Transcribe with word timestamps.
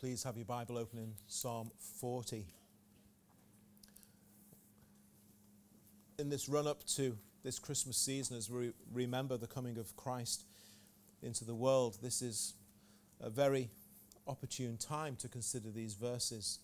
please 0.00 0.22
have 0.22 0.34
your 0.34 0.46
Bible 0.46 0.78
open 0.78 0.98
in 0.98 1.12
Psalm 1.26 1.70
40. 2.00 2.46
In 6.18 6.30
this 6.30 6.48
run 6.48 6.66
up 6.66 6.82
to 6.94 7.18
this 7.44 7.58
Christmas 7.58 7.98
season, 7.98 8.34
as 8.38 8.48
we 8.48 8.72
remember 8.94 9.36
the 9.36 9.46
coming 9.46 9.76
of 9.76 9.94
Christ 9.96 10.44
into 11.22 11.44
the 11.44 11.54
world, 11.54 11.98
this 12.02 12.22
is 12.22 12.54
a 13.20 13.28
very 13.28 13.68
opportune 14.26 14.78
time 14.78 15.16
to 15.16 15.28
consider 15.28 15.68
these 15.68 15.92
verses, 15.92 16.60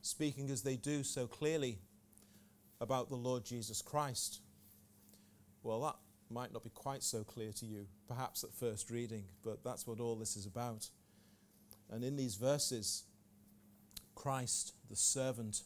speaking 0.00 0.48
as 0.48 0.62
they 0.62 0.76
do 0.76 1.02
so 1.02 1.26
clearly 1.26 1.76
about 2.80 3.10
the 3.10 3.14
Lord 3.14 3.44
Jesus 3.44 3.82
Christ. 3.82 4.40
Well, 5.62 5.82
that 5.82 5.96
might 6.30 6.54
not 6.54 6.64
be 6.64 6.70
quite 6.70 7.02
so 7.02 7.24
clear 7.24 7.52
to 7.52 7.66
you, 7.66 7.84
perhaps 8.08 8.42
at 8.42 8.54
first 8.54 8.90
reading, 8.90 9.24
but 9.44 9.62
that's 9.62 9.86
what 9.86 10.00
all 10.00 10.14
this 10.14 10.34
is 10.34 10.46
about. 10.46 10.88
And 11.94 12.02
in 12.02 12.16
these 12.16 12.34
verses, 12.34 13.04
Christ, 14.16 14.72
the 14.90 14.96
servant 14.96 15.62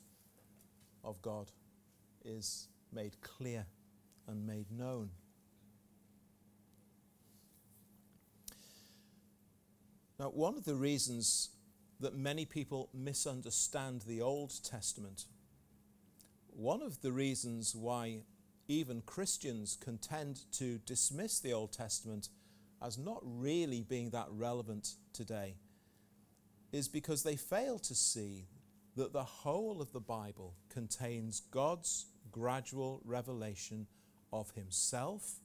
of 1.03 1.23
God, 1.23 1.51
is 2.23 2.69
made 2.93 3.19
clear 3.23 3.65
and 4.27 4.47
made 4.47 4.71
known. 4.71 5.09
Now, 10.21 10.27
one 10.27 10.59
of 10.59 10.67
the 10.67 10.75
reasons 10.75 11.49
that 11.99 12.15
many 12.15 12.45
people 12.45 12.91
misunderstand 12.93 14.03
the 14.03 14.21
Old 14.21 14.53
Testament, 14.63 15.25
one 16.49 16.83
of 16.83 17.01
the 17.01 17.13
reasons 17.13 17.75
why 17.75 18.19
even 18.67 19.01
Christians 19.01 19.79
contend 19.81 20.41
to 20.53 20.77
dismiss 20.85 21.41
the 21.41 21.55
Old 21.55 21.73
Testament 21.73 22.29
as 22.83 22.99
not 22.99 23.21
really 23.23 23.81
being 23.81 24.11
that 24.11 24.29
relevant 24.31 24.97
today, 25.15 25.55
is 26.73 26.89
because 26.89 27.23
they 27.23 27.37
fail 27.37 27.79
to 27.79 27.95
see 27.95 28.47
that 28.97 29.13
the 29.13 29.25
whole 29.25 29.81
of 29.81 29.93
the 29.93 30.01
Bible 30.01 30.55
contains 30.69 31.41
God's 31.51 32.07
gradual 32.31 33.01
revelation 33.05 33.87
of 34.33 34.51
Himself 34.51 35.41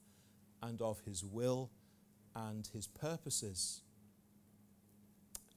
and 0.62 0.80
of 0.82 1.00
His 1.00 1.24
will 1.24 1.70
and 2.34 2.68
His 2.72 2.86
purposes. 2.86 3.80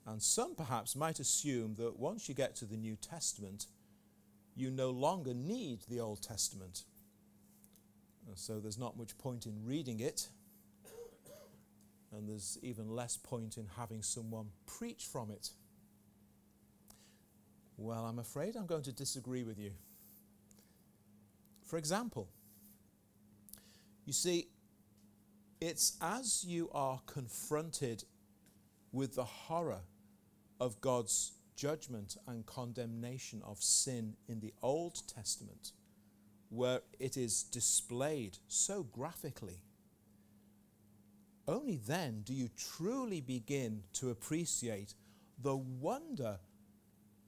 And 0.06 0.22
some 0.22 0.56
perhaps 0.56 0.96
might 0.96 1.20
assume 1.20 1.76
that 1.76 2.00
once 2.00 2.30
you 2.30 2.36
get 2.36 2.56
to 2.58 2.66
the 2.66 2.78
New 2.78 2.96
Testament, 2.96 3.66
you 4.56 4.72
no 4.72 4.90
longer 4.90 5.34
need 5.34 5.80
the 5.90 6.00
Old 6.00 6.22
Testament. 6.22 6.84
So 8.36 8.60
there's 8.60 8.78
not 8.78 8.98
much 8.98 9.18
point 9.18 9.46
in 9.46 9.66
reading 9.66 10.00
it, 10.00 10.30
and 12.16 12.28
there's 12.28 12.58
even 12.62 12.90
less 12.90 13.18
point 13.18 13.58
in 13.58 13.68
having 13.78 14.02
someone 14.02 14.48
preach 14.66 15.06
from 15.06 15.32
it. 15.32 15.52
Well, 17.78 18.06
I'm 18.06 18.20
afraid 18.20 18.56
I'm 18.56 18.66
going 18.66 18.84
to 18.84 18.92
disagree 18.92 19.44
with 19.44 19.60
you. 19.60 19.72
For 21.66 21.78
example, 21.78 22.30
you 24.06 24.14
see, 24.14 24.48
it's 25.60 25.98
as 26.02 26.46
you 26.48 26.70
are 26.74 27.02
confronted 27.06 28.04
with 28.92 29.16
the 29.16 29.26
horror 29.26 29.82
of 30.60 30.80
God's 30.82 31.34
judgment 31.56 32.16
and 32.28 32.46
condemnation 32.46 33.42
of 33.46 33.62
sin 33.62 34.16
in 34.28 34.40
the 34.40 34.54
Old 34.62 35.02
Testament, 35.08 35.72
where 36.50 36.82
it 37.00 37.18
is 37.18 37.44
displayed 37.44 38.38
so 38.48 38.84
graphically. 38.84 39.62
Only 41.48 41.78
then 41.78 42.22
do 42.26 42.34
you 42.34 42.50
truly 42.58 43.22
begin 43.22 43.84
to 43.94 44.10
appreciate 44.10 44.94
the 45.42 45.56
wonder 45.56 46.40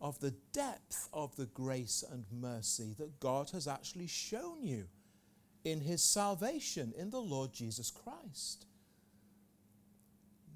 of 0.01 0.19
the 0.19 0.33
depth 0.51 1.07
of 1.13 1.35
the 1.35 1.45
grace 1.45 2.03
and 2.09 2.25
mercy 2.31 2.95
that 2.97 3.19
God 3.19 3.49
has 3.51 3.67
actually 3.67 4.07
shown 4.07 4.63
you 4.63 4.85
in 5.63 5.81
His 5.81 6.03
salvation 6.03 6.93
in 6.97 7.09
the 7.09 7.19
Lord 7.19 7.53
Jesus 7.53 7.91
Christ. 7.91 8.65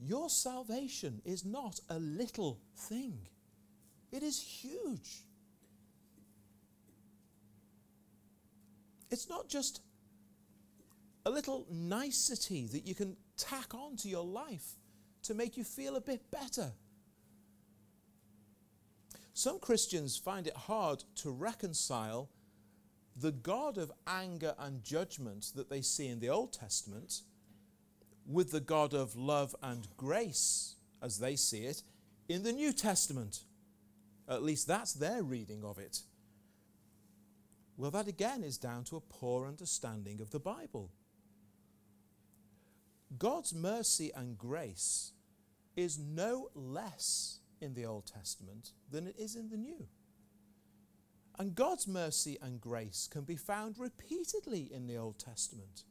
Your 0.01 0.29
salvation 0.29 1.21
is 1.23 1.45
not 1.45 1.79
a 1.89 1.99
little 1.99 2.59
thing, 2.75 3.27
it 4.11 4.23
is 4.23 4.41
huge. 4.41 5.23
It's 9.11 9.29
not 9.29 9.47
just 9.47 9.81
a 11.25 11.29
little 11.29 11.67
nicety 11.69 12.65
that 12.65 12.87
you 12.87 12.95
can 12.95 13.15
tack 13.43 13.73
on 13.73 13.97
to 13.97 14.09
your 14.09 14.25
life 14.25 14.77
to 15.23 15.33
make 15.33 15.57
you 15.57 15.63
feel 15.63 15.95
a 15.95 16.01
bit 16.01 16.31
better. 16.31 16.71
Some 19.33 19.59
Christians 19.59 20.15
find 20.15 20.47
it 20.47 20.55
hard 20.55 21.03
to 21.15 21.31
reconcile 21.31 22.29
the 23.15 23.31
God 23.31 23.77
of 23.77 23.91
anger 24.07 24.55
and 24.59 24.83
judgment 24.83 25.51
that 25.55 25.69
they 25.69 25.81
see 25.81 26.07
in 26.07 26.19
the 26.19 26.29
Old 26.29 26.53
Testament 26.53 27.21
with 28.25 28.51
the 28.51 28.59
God 28.59 28.93
of 28.93 29.15
love 29.15 29.55
and 29.61 29.87
grace, 29.97 30.75
as 31.01 31.19
they 31.19 31.35
see 31.35 31.65
it, 31.65 31.83
in 32.29 32.43
the 32.43 32.53
New 32.53 32.71
Testament. 32.71 33.41
At 34.29 34.43
least 34.43 34.67
that's 34.67 34.93
their 34.93 35.21
reading 35.21 35.63
of 35.63 35.77
it. 35.77 36.01
Well, 37.75 37.91
that 37.91 38.07
again 38.07 38.43
is 38.43 38.57
down 38.57 38.83
to 38.85 38.95
a 38.95 39.01
poor 39.01 39.47
understanding 39.47 40.21
of 40.21 40.31
the 40.31 40.39
Bible. 40.39 40.91
God's 43.17 43.53
mercy 43.53 44.11
and 44.15 44.37
grace 44.37 45.13
is 45.75 45.99
no 45.99 46.49
less 46.53 47.39
in 47.61 47.73
the 47.73 47.85
Old 47.85 48.05
Testament 48.05 48.71
than 48.89 49.07
it 49.07 49.15
is 49.17 49.35
in 49.35 49.49
the 49.49 49.57
New. 49.57 49.87
And 51.39 51.55
God's 51.55 51.87
mercy 51.87 52.37
and 52.41 52.61
grace 52.61 53.07
can 53.11 53.23
be 53.23 53.35
found 53.35 53.79
repeatedly 53.79 54.69
in 54.71 54.87
the 54.87 54.97
Old 54.97 55.17
Testament. 55.17 55.83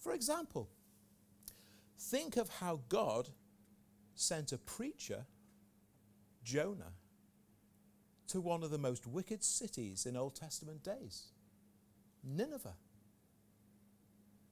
For 0.00 0.12
example, 0.12 0.70
think 1.98 2.36
of 2.36 2.48
how 2.48 2.80
God 2.88 3.28
sent 4.14 4.52
a 4.52 4.58
preacher, 4.58 5.26
Jonah, 6.42 6.94
to 8.28 8.40
one 8.40 8.62
of 8.64 8.70
the 8.70 8.78
most 8.78 9.06
wicked 9.06 9.44
cities 9.44 10.04
in 10.04 10.16
Old 10.16 10.34
Testament 10.34 10.82
days, 10.82 11.28
Nineveh, 12.24 12.74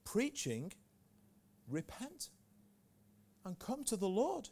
preaching, 0.04 0.72
repent 1.68 2.28
and 3.44 3.58
come 3.58 3.84
to 3.84 3.96
the 3.96 4.08
Lord. 4.08 4.48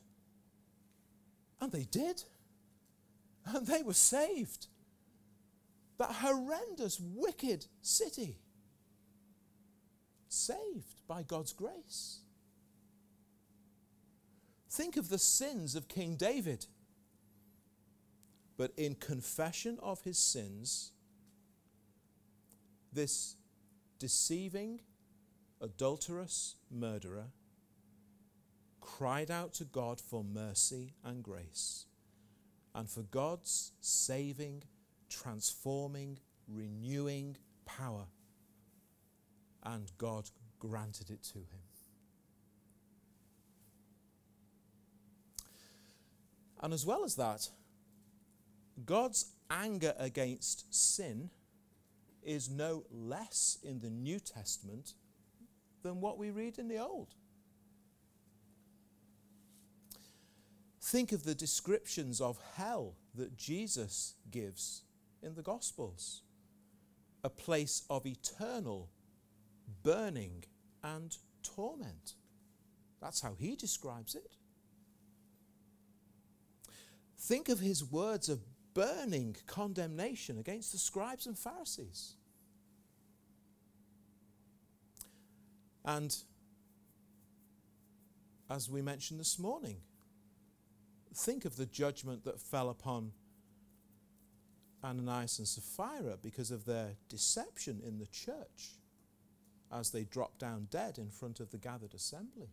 And 1.61 1.73
they 1.73 1.85
did. 1.85 2.25
And 3.47 3.67
they 3.67 3.83
were 3.83 3.95
saved. 3.95 4.67
That 5.99 6.13
horrendous, 6.13 7.01
wicked 7.01 7.67
city 7.81 8.39
saved 10.29 11.07
by 11.07 11.23
God's 11.23 11.53
grace. 11.53 12.21
Think 14.71 14.97
of 14.97 15.09
the 15.09 15.19
sins 15.19 15.75
of 15.75 15.89
King 15.89 16.17
David. 16.17 16.67
But 18.57 18.73
in 18.77 18.95
confession 18.95 19.79
of 19.83 20.03
his 20.03 20.19
sins, 20.19 20.93
this 22.93 23.37
deceiving, 23.99 24.81
adulterous 25.63 26.57
murderer 26.71 27.27
cried 28.81 29.31
out 29.31 29.55
to 29.55 29.65
God 29.65 30.01
for 30.01 30.25
mercy 30.25 30.95
and 31.05 31.23
grace, 31.23 31.87
and 32.75 32.91
for 32.91 33.03
God's 33.03 33.73
saving, 33.81 34.65
transforming, 35.09 36.19
renewing 36.49 37.37
power 37.65 38.07
and 39.63 39.91
God 39.99 40.31
granted 40.59 41.11
it 41.11 41.23
to 41.23 41.39
him. 41.39 41.63
And 46.61 46.73
as 46.73 46.87
well 46.87 47.05
as 47.05 47.17
that, 47.17 47.49
God's 48.85 49.33
anger 49.51 49.95
against 49.99 50.73
sin 50.73 51.31
is 52.23 52.49
no 52.49 52.85
less 52.91 53.59
in 53.65 53.81
the 53.81 53.91
New 53.91 54.21
Testament 54.21 54.95
than 55.83 56.01
what 56.01 56.19
we 56.19 56.31
read 56.31 56.59
in 56.59 56.69
the 56.69 56.79
Old. 56.79 57.15
Think 60.81 61.13
of 61.13 61.25
the 61.25 61.35
descriptions 61.35 62.21
of 62.21 62.39
hell 62.57 62.97
that 63.15 63.37
Jesus 63.37 64.15
gives 64.31 64.83
in 65.23 65.35
the 65.35 65.43
Gospels 65.43 66.23
a 67.25 67.31
place 67.31 67.83
of 67.89 68.05
eternal 68.05 68.91
burning, 69.83 70.45
and 70.83 71.17
torment. 71.43 72.15
That's 73.01 73.21
how 73.21 73.35
he 73.39 73.57
describes 73.57 74.15
it. 74.15 74.37
Think 77.19 77.49
of 77.49 77.61
his 77.61 77.85
words 77.85 78.29
of 78.29 78.41
burning 78.75 79.37
condemnation 79.47 80.39
against 80.39 80.73
the 80.73 80.79
scribes 80.79 81.27
and 81.27 81.39
Pharisees. 81.39 82.15
And 85.85 86.17
as 88.51 88.71
we 88.71 88.83
mentioned 88.83 89.19
this 89.19 89.39
morning, 89.39 89.79
think 91.15 91.45
of 91.45 91.57
the 91.57 91.67
judgment 91.67 92.25
that 92.25 92.41
fell 92.41 92.69
upon 92.71 93.13
Ananias 94.85 95.39
and 95.39 95.49
Sapphira 95.49 96.19
because 96.21 96.51
of 96.51 96.65
their 96.65 96.97
deception 97.09 97.81
in 97.87 97.99
the 97.99 98.07
church 98.07 98.79
as 99.73 99.91
they 99.91 100.05
dropped 100.05 100.39
down 100.39 100.69
dead 100.71 100.99
in 100.99 101.09
front 101.09 101.41
of 101.41 101.51
the 101.51 101.59
gathered 101.59 101.95
assembly. 101.95 102.51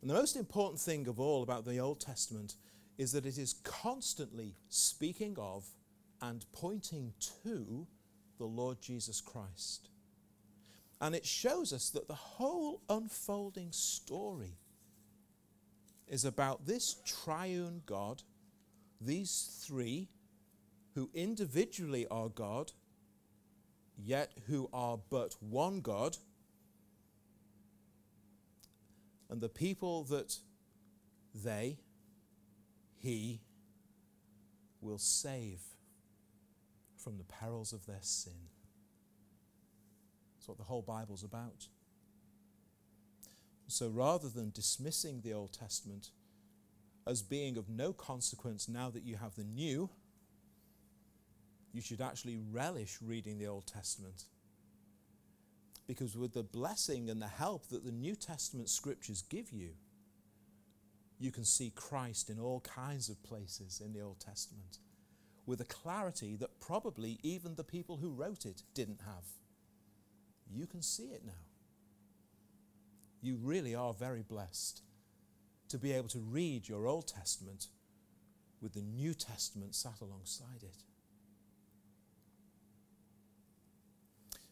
And 0.00 0.08
the 0.08 0.14
most 0.14 0.36
important 0.36 0.80
thing 0.80 1.08
of 1.08 1.18
all 1.18 1.42
about 1.42 1.64
the 1.64 1.78
Old 1.78 2.00
Testament 2.00 2.54
is 2.98 3.12
that 3.12 3.26
it 3.26 3.36
is 3.36 3.54
constantly 3.64 4.54
speaking 4.68 5.36
of 5.38 5.66
and 6.20 6.44
pointing 6.52 7.14
to 7.44 7.86
the 8.38 8.46
Lord 8.46 8.80
Jesus 8.80 9.20
Christ. 9.20 9.88
And 11.00 11.14
it 11.14 11.26
shows 11.26 11.72
us 11.72 11.90
that 11.90 12.08
the 12.08 12.14
whole 12.14 12.80
unfolding 12.88 13.72
story 13.72 14.58
is 16.08 16.24
about 16.24 16.66
this 16.66 16.96
triune 17.04 17.82
God, 17.86 18.22
these 19.00 19.62
three 19.64 20.08
who 20.94 21.10
individually 21.14 22.06
are 22.10 22.28
God, 22.28 22.72
yet 23.96 24.32
who 24.48 24.68
are 24.72 24.98
but 25.10 25.36
one 25.40 25.80
God, 25.80 26.16
and 29.30 29.40
the 29.40 29.48
people 29.48 30.04
that 30.04 30.36
they, 31.34 31.78
he, 32.96 33.40
will 34.80 34.98
save 34.98 35.60
from 37.08 37.16
the 37.16 37.24
perils 37.24 37.72
of 37.72 37.86
their 37.86 38.02
sin. 38.02 38.34
That's 40.36 40.46
what 40.46 40.58
the 40.58 40.64
whole 40.64 40.82
Bible's 40.82 41.24
about. 41.24 41.68
So 43.66 43.88
rather 43.88 44.28
than 44.28 44.50
dismissing 44.50 45.22
the 45.22 45.32
Old 45.32 45.54
Testament 45.54 46.10
as 47.06 47.22
being 47.22 47.56
of 47.56 47.70
no 47.70 47.94
consequence 47.94 48.68
now 48.68 48.90
that 48.90 49.04
you 49.04 49.16
have 49.16 49.36
the 49.36 49.44
New, 49.44 49.88
you 51.72 51.80
should 51.80 52.02
actually 52.02 52.36
relish 52.36 52.98
reading 53.00 53.38
the 53.38 53.46
Old 53.46 53.66
Testament. 53.66 54.24
Because 55.86 56.14
with 56.14 56.34
the 56.34 56.42
blessing 56.42 57.08
and 57.08 57.22
the 57.22 57.26
help 57.26 57.68
that 57.68 57.86
the 57.86 57.90
New 57.90 58.16
Testament 58.16 58.68
scriptures 58.68 59.22
give 59.22 59.50
you, 59.50 59.70
you 61.18 61.32
can 61.32 61.46
see 61.46 61.72
Christ 61.74 62.28
in 62.28 62.38
all 62.38 62.60
kinds 62.60 63.08
of 63.08 63.22
places 63.22 63.80
in 63.82 63.94
the 63.94 64.02
Old 64.02 64.20
Testament 64.20 64.76
with 65.48 65.60
a 65.60 65.64
clarity 65.64 66.36
that 66.36 66.60
probably 66.60 67.18
even 67.22 67.56
the 67.56 67.64
people 67.64 67.96
who 67.96 68.10
wrote 68.10 68.44
it 68.44 68.62
didn't 68.74 69.00
have. 69.04 69.24
You 70.48 70.66
can 70.66 70.82
see 70.82 71.06
it 71.06 71.22
now 71.26 71.48
you 73.20 73.36
really 73.36 73.74
are 73.74 73.92
very 73.92 74.22
blessed 74.22 74.82
to 75.68 75.78
be 75.78 75.92
able 75.92 76.08
to 76.08 76.20
read 76.20 76.68
your 76.68 76.86
Old 76.86 77.08
Testament 77.08 77.66
with 78.60 78.74
the 78.74 78.82
New 78.82 79.14
Testament 79.14 79.74
sat 79.74 80.00
alongside 80.00 80.62
it. 80.62 80.84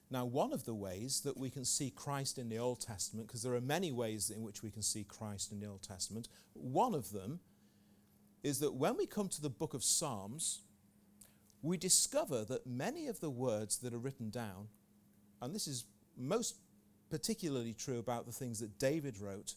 Now, 0.09 0.25
one 0.25 0.53
of 0.53 0.65
the 0.65 0.75
ways 0.75 1.23
that 1.23 1.37
we 1.37 1.51
can 1.51 1.65
see 1.65 1.91
Christ 1.91 2.39
in 2.39 2.49
the 2.49 2.59
Old 2.59 2.81
Testament, 2.81 3.27
because 3.27 3.43
there 3.43 3.55
are 3.55 3.61
many 3.61 3.91
ways 3.91 4.31
in 4.31 4.43
which 4.43 4.63
we 4.63 4.71
can 4.71 4.83
see 4.83 5.03
Christ 5.03 5.51
in 5.51 5.59
the 5.59 5.67
Old 5.67 5.83
Testament, 5.83 6.29
one 6.53 6.95
of 6.95 7.11
them 7.11 7.41
is 8.45 8.61
that 8.61 8.75
when 8.75 8.97
we 8.97 9.07
come 9.07 9.29
to 9.29 9.43
the 9.43 9.51
book 9.51 9.75
of 9.75 9.83
Psalms, 9.83 10.61
we 11.67 11.77
discover 11.77 12.45
that 12.45 12.67
many 12.67 13.07
of 13.07 13.21
the 13.21 13.31
words 13.31 13.79
that 13.79 13.93
are 13.93 13.99
written 13.99 14.31
down, 14.31 14.69
and 15.43 15.55
this 15.55 15.67
is 15.67 15.85
most 16.17 16.57
particularly 17.11 17.75
true 17.75 17.99
about 17.99 18.27
the 18.27 18.33
things 18.33 18.61
that 18.61 18.79
David 18.79 19.19
wrote, 19.21 19.55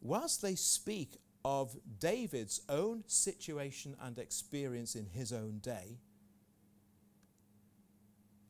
whilst 0.00 0.42
they 0.42 0.54
speak 0.54 1.16
of 1.44 1.76
David's 1.98 2.60
own 2.68 3.04
situation 3.06 3.96
and 4.00 4.18
experience 4.18 4.94
in 4.94 5.06
his 5.06 5.32
own 5.32 5.58
day, 5.58 5.98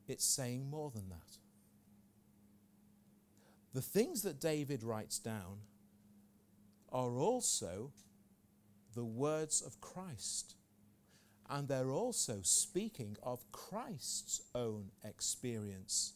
it's 0.09 0.25
saying 0.25 0.69
more 0.69 0.91
than 0.91 1.09
that. 1.09 1.39
The 3.73 3.83
things 3.83 4.23
that 4.23 4.41
David 4.41 4.83
writes 4.83 5.19
down 5.19 5.61
are 6.91 7.19
also 7.19 7.93
the 8.95 9.05
words 9.05 9.63
of 9.63 9.81
Christ. 9.81 10.57
And 11.49 11.69
they're 11.69 11.91
also 11.91 12.39
speaking 12.43 13.17
of 13.23 13.51
Christ's 13.53 14.43
own 14.55 14.91
experience 15.05 16.15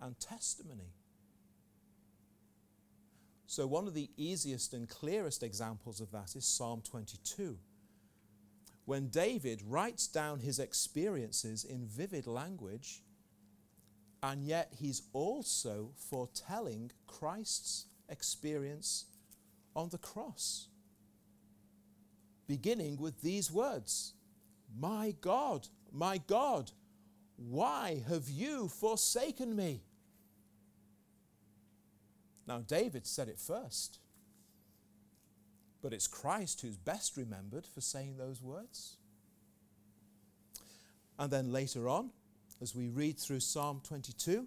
and 0.00 0.18
testimony. 0.18 0.94
So, 3.46 3.66
one 3.66 3.86
of 3.86 3.94
the 3.94 4.10
easiest 4.16 4.72
and 4.74 4.88
clearest 4.88 5.42
examples 5.42 6.00
of 6.00 6.12
that 6.12 6.36
is 6.36 6.46
Psalm 6.46 6.82
22. 6.88 7.58
When 8.84 9.08
David 9.08 9.60
writes 9.66 10.06
down 10.06 10.40
his 10.40 10.58
experiences 10.58 11.64
in 11.64 11.84
vivid 11.86 12.26
language, 12.26 13.02
and 14.22 14.44
yet 14.44 14.72
he's 14.78 15.02
also 15.12 15.90
foretelling 15.96 16.92
Christ's 17.06 17.86
experience 18.08 19.06
on 19.74 19.88
the 19.88 19.98
cross. 19.98 20.68
Beginning 22.46 22.98
with 22.98 23.22
these 23.22 23.50
words 23.50 24.14
My 24.78 25.14
God, 25.20 25.68
my 25.92 26.18
God, 26.18 26.70
why 27.36 28.02
have 28.08 28.28
you 28.28 28.68
forsaken 28.68 29.56
me? 29.56 29.82
Now, 32.46 32.58
David 32.58 33.06
said 33.06 33.28
it 33.28 33.38
first, 33.38 33.98
but 35.82 35.92
it's 35.92 36.06
Christ 36.06 36.60
who's 36.60 36.76
best 36.76 37.16
remembered 37.16 37.66
for 37.66 37.80
saying 37.80 38.16
those 38.16 38.42
words. 38.42 38.96
And 41.18 41.30
then 41.30 41.52
later 41.52 41.88
on, 41.88 42.10
as 42.60 42.74
we 42.74 42.88
read 42.88 43.18
through 43.18 43.40
Psalm 43.40 43.80
22, 43.84 44.46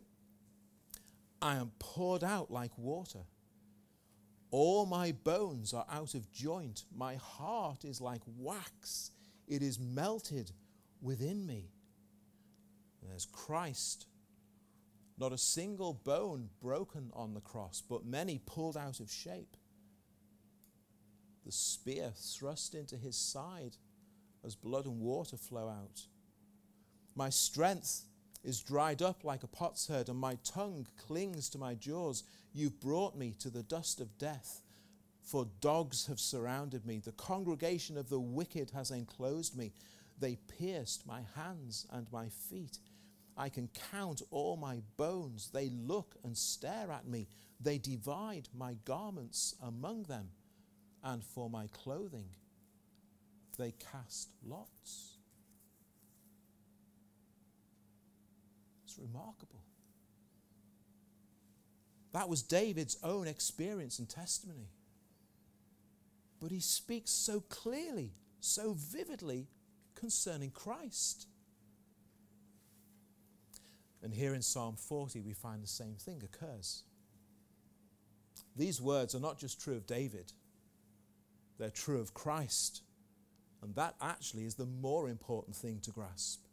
I 1.42 1.56
am 1.56 1.72
poured 1.80 2.24
out 2.24 2.52
like 2.52 2.72
water. 2.78 3.26
All 4.52 4.86
my 4.86 5.12
bones 5.12 5.74
are 5.74 5.86
out 5.92 6.14
of 6.14 6.32
joint. 6.32 6.86
My 6.96 7.16
heart 7.16 7.86
is 7.86 8.00
like 8.00 8.22
wax, 8.38 9.12
it 9.48 9.62
is 9.62 9.80
melted 9.80 10.52
within 11.02 11.46
me. 11.46 11.72
There's 13.02 13.26
Christ 13.26 14.06
not 15.18 15.32
a 15.32 15.38
single 15.38 15.94
bone 15.94 16.50
broken 16.62 17.12
on 17.14 17.34
the 17.34 17.42
cross, 17.42 17.82
but 17.88 18.06
many 18.06 18.42
pulled 18.46 18.76
out 18.76 19.00
of 19.00 19.12
shape. 19.12 19.56
The 21.46 21.52
spear 21.52 22.12
thrust 22.16 22.74
into 22.74 22.96
his 22.96 23.16
side 23.16 23.78
as 24.44 24.56
blood 24.56 24.86
and 24.86 25.00
water 25.00 25.38
flow 25.38 25.70
out. 25.70 26.02
My 27.16 27.30
strength 27.30 28.06
is 28.44 28.60
dried 28.60 29.02
up 29.02 29.24
like 29.24 29.44
a 29.44 29.48
potsherd, 29.48 30.10
and 30.10 30.18
my 30.18 30.38
tongue 30.44 30.88
clings 31.08 31.48
to 31.50 31.58
my 31.58 31.76
jaws. 31.76 32.24
You've 32.54 32.80
brought 32.80 33.16
me 33.16 33.36
to 33.40 33.50
the 33.50 33.64
dust 33.64 34.02
of 34.02 34.18
death, 34.18 34.62
for 35.24 35.48
dogs 35.62 36.06
have 36.08 36.20
surrounded 36.20 36.86
me. 36.86 37.00
The 37.00 37.14
congregation 37.14 37.98
of 37.98 38.10
the 38.10 38.20
wicked 38.20 38.72
has 38.72 38.92
enclosed 38.92 39.58
me. 39.58 39.72
They 40.20 40.38
pierced 40.60 41.08
my 41.08 41.22
hands 41.36 41.88
and 41.92 42.12
my 42.12 42.28
feet. 42.28 42.78
I 43.36 43.50
can 43.50 43.70
count 43.92 44.22
all 44.30 44.58
my 44.58 44.82
bones. 44.98 45.50
They 45.52 45.70
look 45.70 46.16
and 46.24 46.38
stare 46.38 46.92
at 46.92 47.08
me. 47.08 47.28
They 47.60 47.78
divide 47.78 48.50
my 48.56 48.76
garments 48.86 49.56
among 49.62 50.04
them, 50.04 50.30
and 51.04 51.24
for 51.24 51.50
my 51.50 51.68
clothing 51.68 52.28
they 53.58 53.72
cast 53.72 54.30
lots. 54.46 55.18
It's 58.84 58.98
remarkable. 59.00 59.64
That 62.12 62.30
was 62.30 62.44
David's 62.44 62.98
own 63.04 63.28
experience 63.28 64.00
and 64.00 64.10
testimony. 64.10 64.70
But 66.44 66.52
he 66.52 66.60
speaks 66.60 67.10
so 67.10 67.40
clearly, 67.40 68.12
so 68.42 68.76
vividly 68.78 69.48
concerning 69.96 70.52
Christ. 70.52 71.28
And 74.02 74.14
here 74.14 74.34
in 74.34 74.42
Psalm 74.42 74.76
40, 74.76 75.22
we 75.22 75.32
find 75.32 75.64
the 75.64 75.68
same 75.68 75.96
thing 75.96 76.22
occurs. 76.22 76.84
These 78.58 78.82
words 78.82 79.16
are 79.16 79.22
not 79.22 79.40
just 79.40 79.62
true 79.62 79.78
of 79.78 79.88
David, 79.88 80.34
they're 81.58 81.70
true 81.70 82.02
of 82.02 82.14
Christ. 82.14 82.82
And 83.62 83.74
that 83.76 83.96
actually 84.02 84.44
is 84.44 84.56
the 84.56 84.66
more 84.66 85.08
important 85.08 85.56
thing 85.56 85.80
to 85.84 85.92
grasp. 85.92 86.44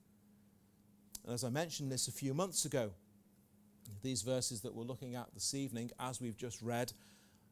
And 1.24 1.34
as 1.34 1.42
I 1.42 1.50
mentioned 1.50 1.90
this 1.90 2.06
a 2.06 2.12
few 2.12 2.32
months 2.32 2.64
ago, 2.64 2.92
these 4.04 4.22
verses 4.22 4.60
that 4.60 4.72
we're 4.72 4.84
looking 4.84 5.16
at 5.16 5.34
this 5.34 5.52
evening, 5.52 5.90
as 5.98 6.20
we've 6.20 6.36
just 6.36 6.62
read, 6.62 6.92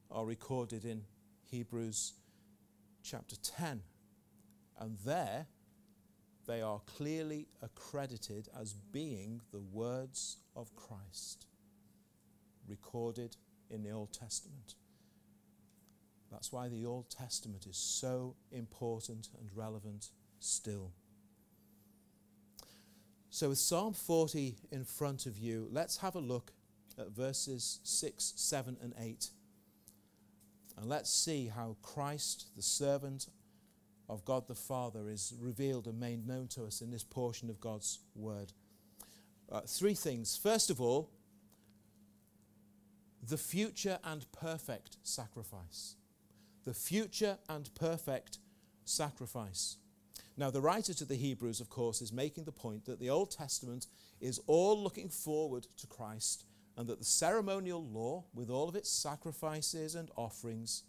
are 0.09 0.25
recorded 0.25 0.85
in 0.85 1.02
Hebrews 1.50 2.12
chapter 3.08 3.36
10. 3.36 3.82
And 4.78 4.98
there, 5.04 5.46
they 6.46 6.62
are 6.62 6.80
clearly 6.86 7.48
accredited 7.62 8.48
as 8.58 8.74
being 8.74 9.40
the 9.52 9.60
words 9.60 10.38
of 10.54 10.74
Christ 10.76 11.46
recorded 12.68 13.36
in 13.70 13.82
the 13.82 13.90
Old 13.90 14.12
Testament. 14.12 14.74
That's 16.30 16.52
why 16.52 16.68
the 16.68 16.84
Old 16.84 17.10
Testament 17.10 17.66
is 17.66 17.76
so 17.76 18.36
important 18.52 19.30
and 19.38 19.48
relevant 19.54 20.10
still. 20.40 20.92
So, 23.30 23.50
with 23.50 23.58
Psalm 23.58 23.94
40 23.94 24.56
in 24.70 24.84
front 24.84 25.26
of 25.26 25.38
you, 25.38 25.68
let's 25.70 25.98
have 25.98 26.14
a 26.14 26.20
look 26.20 26.52
at 26.98 27.10
verses 27.10 27.80
6, 27.84 28.32
7, 28.36 28.76
and 28.82 28.94
8. 28.98 29.28
And 30.78 30.88
let's 30.88 31.12
see 31.12 31.49
how 31.49 31.76
Christ, 31.82 32.47
the 32.54 32.62
servant 32.62 33.26
of 34.08 34.25
God 34.25 34.47
the 34.47 34.54
Father, 34.54 35.08
is 35.08 35.35
revealed 35.40 35.88
and 35.88 35.99
made 35.99 36.25
known 36.25 36.47
to 36.49 36.64
us 36.64 36.80
in 36.80 36.92
this 36.92 37.02
portion 37.02 37.50
of 37.50 37.61
God's 37.61 37.99
Word. 38.14 38.52
Uh, 39.50 39.62
three 39.66 39.94
things. 39.94 40.38
First 40.40 40.70
of 40.70 40.80
all, 40.80 41.11
the 43.28 43.37
future 43.37 43.99
and 44.04 44.30
perfect 44.30 44.99
sacrifice. 45.02 45.97
The 46.64 46.75
future 46.75 47.38
and 47.49 47.68
perfect 47.75 48.38
sacrifice. 48.85 49.78
Now, 50.37 50.52
the 50.52 50.61
writer 50.61 50.94
to 50.94 51.04
the 51.04 51.16
Hebrews, 51.16 51.61
of 51.61 51.68
course, 51.68 52.00
is 52.00 52.12
making 52.12 52.44
the 52.44 52.52
point 52.52 52.85
that 52.85 53.00
the 53.00 53.11
Old 53.11 53.32
Testament 53.32 53.88
is 54.20 54.40
all 54.47 54.80
looking 54.80 55.08
forward 55.08 55.66
to 55.78 55.88
Christ 55.88 56.44
and 56.78 56.87
that 56.87 57.00
the 57.00 57.04
ceremonial 57.04 57.85
law, 57.85 58.25
with 58.32 58.49
all 58.49 58.68
of 58.68 58.76
its 58.76 58.88
sacrifices 58.88 59.97
and 59.97 60.11
offerings, 60.16 60.85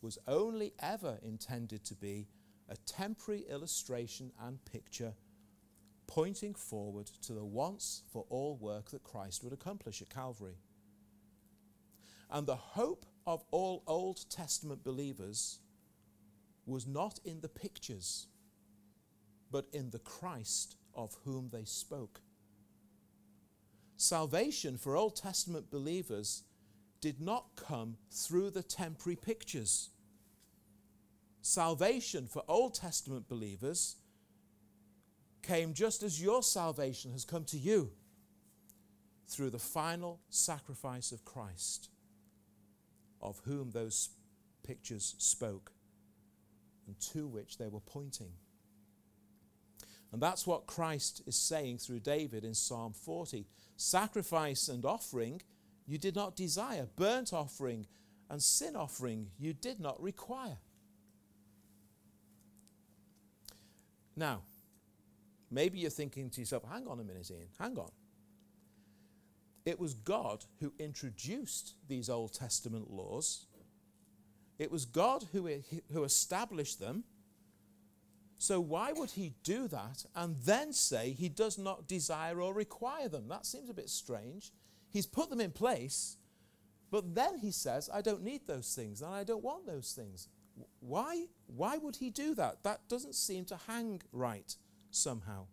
was 0.00 0.18
only 0.26 0.72
ever 0.80 1.18
intended 1.22 1.84
to 1.84 1.94
be 1.94 2.26
a 2.68 2.76
temporary 2.86 3.44
illustration 3.48 4.32
and 4.42 4.64
picture 4.64 5.12
pointing 6.06 6.54
forward 6.54 7.06
to 7.20 7.34
the 7.34 7.44
once 7.44 8.02
for 8.10 8.24
all 8.30 8.56
work 8.56 8.90
that 8.90 9.04
Christ 9.04 9.44
would 9.44 9.52
accomplish 9.52 10.00
at 10.00 10.08
Calvary. 10.08 10.56
And 12.30 12.46
the 12.46 12.56
hope 12.56 13.04
of 13.26 13.44
all 13.50 13.82
Old 13.86 14.28
Testament 14.30 14.82
believers 14.82 15.60
was 16.64 16.86
not 16.86 17.20
in 17.24 17.40
the 17.40 17.48
pictures 17.48 18.28
but 19.50 19.66
in 19.72 19.90
the 19.90 19.98
Christ 19.98 20.76
of 20.94 21.16
whom 21.24 21.50
they 21.52 21.64
spoke. 21.64 22.20
Salvation 23.96 24.76
for 24.76 24.96
Old 24.96 25.16
Testament 25.16 25.70
believers 25.70 26.42
did 27.00 27.20
not 27.20 27.56
come 27.56 27.96
through 28.10 28.50
the 28.50 28.62
temporary 28.62 29.16
pictures. 29.16 29.90
Salvation 31.40 32.26
for 32.26 32.42
Old 32.48 32.74
Testament 32.74 33.28
believers 33.28 33.96
came 35.42 35.72
just 35.72 36.02
as 36.02 36.20
your 36.20 36.42
salvation 36.42 37.12
has 37.12 37.24
come 37.24 37.44
to 37.44 37.58
you 37.58 37.92
through 39.28 39.50
the 39.50 39.58
final 39.58 40.20
sacrifice 40.28 41.12
of 41.12 41.24
Christ, 41.24 41.88
of 43.20 43.40
whom 43.44 43.70
those 43.70 44.10
pictures 44.62 45.14
spoke 45.18 45.72
and 46.86 46.98
to 47.12 47.26
which 47.26 47.58
they 47.58 47.68
were 47.68 47.80
pointing. 47.80 48.32
And 50.12 50.22
that's 50.22 50.46
what 50.46 50.66
Christ 50.66 51.22
is 51.26 51.36
saying 51.36 51.78
through 51.78 52.00
David 52.00 52.44
in 52.44 52.54
Psalm 52.54 52.92
40. 52.92 53.46
Sacrifice 53.76 54.68
and 54.68 54.84
offering 54.84 55.42
you 55.86 55.98
did 55.98 56.16
not 56.16 56.36
desire, 56.36 56.88
burnt 56.96 57.32
offering 57.32 57.86
and 58.28 58.42
sin 58.42 58.74
offering 58.74 59.28
you 59.38 59.52
did 59.52 59.78
not 59.78 60.00
require. 60.02 60.58
Now, 64.16 64.42
maybe 65.50 65.78
you're 65.78 65.90
thinking 65.90 66.30
to 66.30 66.40
yourself, 66.40 66.64
hang 66.68 66.88
on 66.88 66.98
a 66.98 67.04
minute, 67.04 67.30
Ian, 67.30 67.48
hang 67.58 67.78
on. 67.78 67.90
It 69.64 69.78
was 69.78 69.94
God 69.94 70.44
who 70.60 70.72
introduced 70.78 71.74
these 71.88 72.08
Old 72.08 72.32
Testament 72.32 72.90
laws. 72.90 73.46
It 74.58 74.70
was 74.70 74.86
God 74.86 75.26
who, 75.32 75.50
who 75.92 76.04
established 76.04 76.80
them 76.80 77.04
so, 78.38 78.60
why 78.60 78.92
would 78.92 79.12
he 79.12 79.34
do 79.42 79.66
that 79.68 80.04
and 80.14 80.36
then 80.44 80.72
say 80.72 81.12
he 81.12 81.28
does 81.28 81.56
not 81.56 81.88
desire 81.88 82.40
or 82.40 82.52
require 82.52 83.08
them? 83.08 83.28
That 83.28 83.46
seems 83.46 83.70
a 83.70 83.74
bit 83.74 83.88
strange. 83.88 84.52
He's 84.90 85.06
put 85.06 85.30
them 85.30 85.40
in 85.40 85.52
place, 85.52 86.18
but 86.90 87.14
then 87.14 87.38
he 87.38 87.50
says, 87.50 87.88
I 87.92 88.02
don't 88.02 88.22
need 88.22 88.46
those 88.46 88.74
things 88.74 89.00
and 89.00 89.12
I 89.12 89.24
don't 89.24 89.42
want 89.42 89.66
those 89.66 89.92
things. 89.92 90.28
Why, 90.80 91.26
why 91.46 91.78
would 91.78 91.96
he 91.96 92.10
do 92.10 92.34
that? 92.34 92.62
That 92.62 92.88
doesn't 92.88 93.14
seem 93.14 93.44
to 93.46 93.58
hang 93.66 94.02
right 94.12 94.54
somehow. 94.90 95.46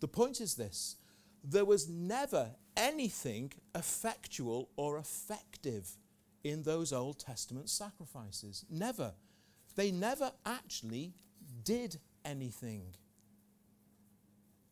The 0.00 0.08
point 0.08 0.40
is 0.40 0.54
this 0.54 0.96
there 1.42 1.64
was 1.64 1.88
never 1.88 2.56
anything 2.76 3.52
effectual 3.74 4.70
or 4.76 4.98
effective 4.98 5.96
in 6.42 6.64
those 6.64 6.92
Old 6.92 7.20
Testament 7.20 7.70
sacrifices. 7.70 8.64
Never. 8.68 9.14
They 9.76 9.90
never 9.90 10.32
actually 10.44 11.14
did 11.62 11.98
anything. 12.24 12.94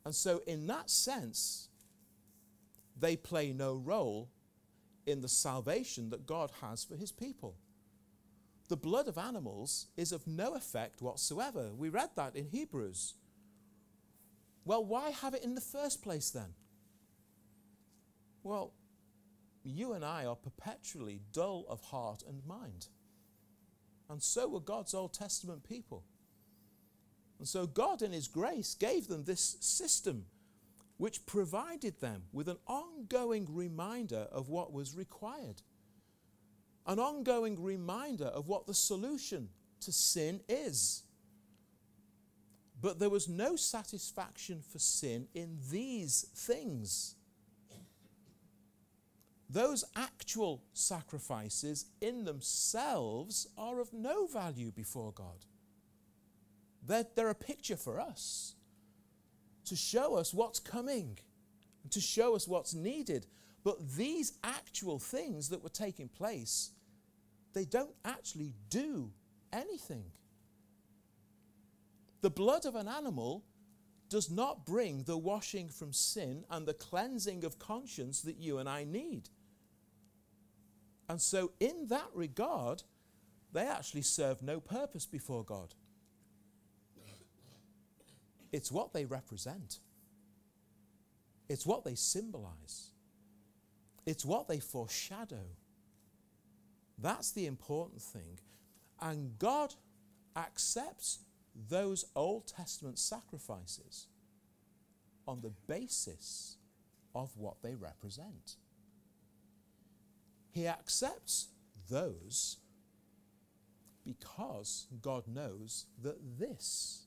And 0.05 0.15
so, 0.15 0.43
in 0.47 0.67
that 0.67 0.91
sense, 0.91 1.69
they 2.99 3.17
play 3.17 3.53
no 3.53 3.75
role 3.75 4.31
in 5.07 5.21
the 5.21 5.29
salvation 5.29 6.11
that 6.11 6.27
God 6.27 6.51
has 6.61 6.85
for 6.85 6.97
his 6.97 7.13
people. 7.13 7.57
The 8.69 8.77
blood 8.77 9.09
of 9.09 9.19
animals 9.19 9.89
is 9.97 10.13
of 10.13 10.27
no 10.27 10.55
effect 10.55 11.03
whatsoever. 11.03 11.71
We 11.75 11.91
read 11.91 12.11
that 12.17 12.35
in 12.35 12.47
Hebrews. 12.47 13.15
Well, 14.65 14.85
why 14.85 15.11
have 15.11 15.35
it 15.35 15.45
in 15.45 15.55
the 15.55 15.61
first 15.61 16.03
place 16.03 16.31
then? 16.31 16.55
Well, 18.43 18.73
you 19.63 19.93
and 19.93 20.05
I 20.05 20.25
are 20.25 20.37
perpetually 20.37 21.21
dull 21.33 21.67
of 21.69 21.81
heart 21.83 22.23
and 22.27 22.45
mind. 22.47 22.89
And 24.15 24.23
so 24.23 24.47
were 24.47 24.61
God's 24.61 24.95
Old 24.95 25.13
Testament 25.13 25.69
people. 25.69 26.05
And 27.41 27.49
so 27.49 27.67
God, 27.67 28.01
in 28.01 28.13
His 28.13 28.29
grace, 28.29 28.77
gave 28.77 29.09
them 29.09 29.25
this 29.25 29.57
system 29.59 30.27
which 30.99 31.27
provided 31.27 32.01
them 32.01 32.23
with 32.33 32.49
an 32.49 32.59
ongoing 32.69 33.49
reminder 33.51 34.29
of 34.31 34.49
what 34.49 34.73
was 34.73 34.95
required, 34.95 35.63
an 36.87 37.01
ongoing 37.01 37.61
reminder 37.61 38.27
of 38.27 38.47
what 38.47 38.69
the 38.69 38.73
solution 38.73 39.49
to 39.81 39.91
sin 39.91 40.41
is. 40.49 41.03
But 42.81 43.01
there 43.01 43.11
was 43.11 43.29
no 43.29 43.57
satisfaction 43.57 44.63
for 44.63 44.79
sin 44.79 45.27
in 45.35 45.59
these 45.73 46.25
things 46.37 47.17
those 49.55 49.85
actual 49.95 50.65
sacrifices 50.73 51.87
in 52.01 52.25
themselves 52.25 53.47
are 53.57 53.81
of 53.81 53.93
no 53.93 54.27
value 54.27 54.73
before 54.73 55.13
God. 55.13 55.47
They're, 56.85 57.07
they're 57.15 57.29
a 57.31 57.37
picture 57.37 57.77
for 57.77 58.01
us 58.01 58.57
to 59.67 59.77
show 59.77 60.17
us 60.17 60.35
what's 60.35 60.59
coming, 60.59 61.19
to 61.91 62.01
show 62.01 62.35
us 62.35 62.49
what's 62.49 62.75
needed. 62.75 63.27
But 63.63 63.97
these 63.97 64.33
actual 64.43 64.99
things 64.99 65.49
that 65.51 65.63
were 65.63 65.71
taking 65.71 66.09
place, 66.09 66.73
they 67.53 67.65
don't 67.65 67.95
actually 68.05 68.55
do 68.71 69.13
anything. 69.53 70.07
The 72.23 72.31
blood 72.31 72.67
of 72.67 72.75
an 72.75 72.89
animal 72.89 73.45
does 74.09 74.33
not 74.33 74.67
bring 74.67 75.05
the 75.05 75.17
washing 75.17 75.69
from 75.69 75.93
sin 75.93 76.45
and 76.51 76.67
the 76.67 76.75
cleansing 76.75 77.45
of 77.45 77.61
conscience 77.61 78.21
that 78.23 78.39
you 78.41 78.59
and 78.59 78.69
I 78.69 78.83
need. 78.83 79.29
And 81.09 81.21
so, 81.21 81.53
in 81.61 81.89
that 81.89 82.09
regard, 82.15 82.83
they 83.53 83.67
actually 83.67 84.03
serve 84.03 84.43
no 84.43 84.61
purpose 84.61 85.07
before 85.07 85.45
God. 85.45 85.75
It's 88.53 88.71
what 88.71 88.93
they 88.93 89.05
represent, 89.05 89.81
it's 91.49 91.67
what 91.67 91.85
they 91.85 91.95
symbolize, 91.95 92.91
it's 94.07 94.25
what 94.25 94.49
they 94.49 94.61
foreshadow. 94.61 95.47
That's 96.97 97.33
the 97.33 97.47
important 97.47 98.01
thing. 98.01 98.39
And 99.01 99.37
God 99.39 99.75
accepts 100.37 101.19
those 101.69 102.05
Old 102.15 102.47
Testament 102.47 102.99
sacrifices 102.99 104.07
on 105.27 105.41
the 105.41 105.53
basis 105.67 106.57
of 107.15 107.37
what 107.37 107.63
they 107.63 107.75
represent. 107.75 108.57
He 110.55 110.69
accepts 110.69 111.49
those 111.91 112.59
because 114.05 114.87
God 115.03 115.25
knows 115.27 115.87
that 116.01 116.39
this 116.39 117.07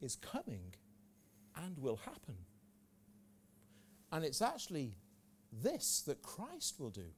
is 0.00 0.16
coming 0.16 0.74
and 1.54 1.78
will 1.78 2.00
happen. 2.04 2.34
And 4.10 4.24
it's 4.24 4.42
actually 4.42 4.96
this 5.52 6.02
that 6.08 6.22
Christ 6.22 6.80
will 6.80 6.90
do 6.90 7.12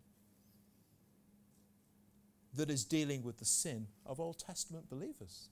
that 2.53 2.69
is 2.69 2.85
dealing 2.85 3.23
with 3.23 3.39
the 3.39 3.47
sin 3.47 3.87
of 4.05 4.21
Old 4.21 4.39
Testament 4.39 4.91
believers. 4.91 5.49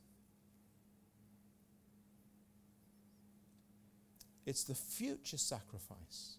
It's 4.45 4.65
the 4.65 4.75
future 4.75 5.39
sacrifice 5.39 6.37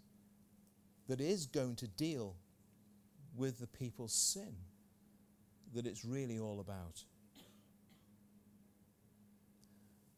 that 1.07 1.19
is 1.19 1.47
going 1.47 1.75
to 1.77 1.87
deal 1.87 2.35
with 3.35 3.59
the 3.59 3.67
people's 3.67 4.13
sin 4.13 4.55
that 5.73 5.87
it's 5.87 6.05
really 6.05 6.39
all 6.39 6.59
about. 6.59 7.03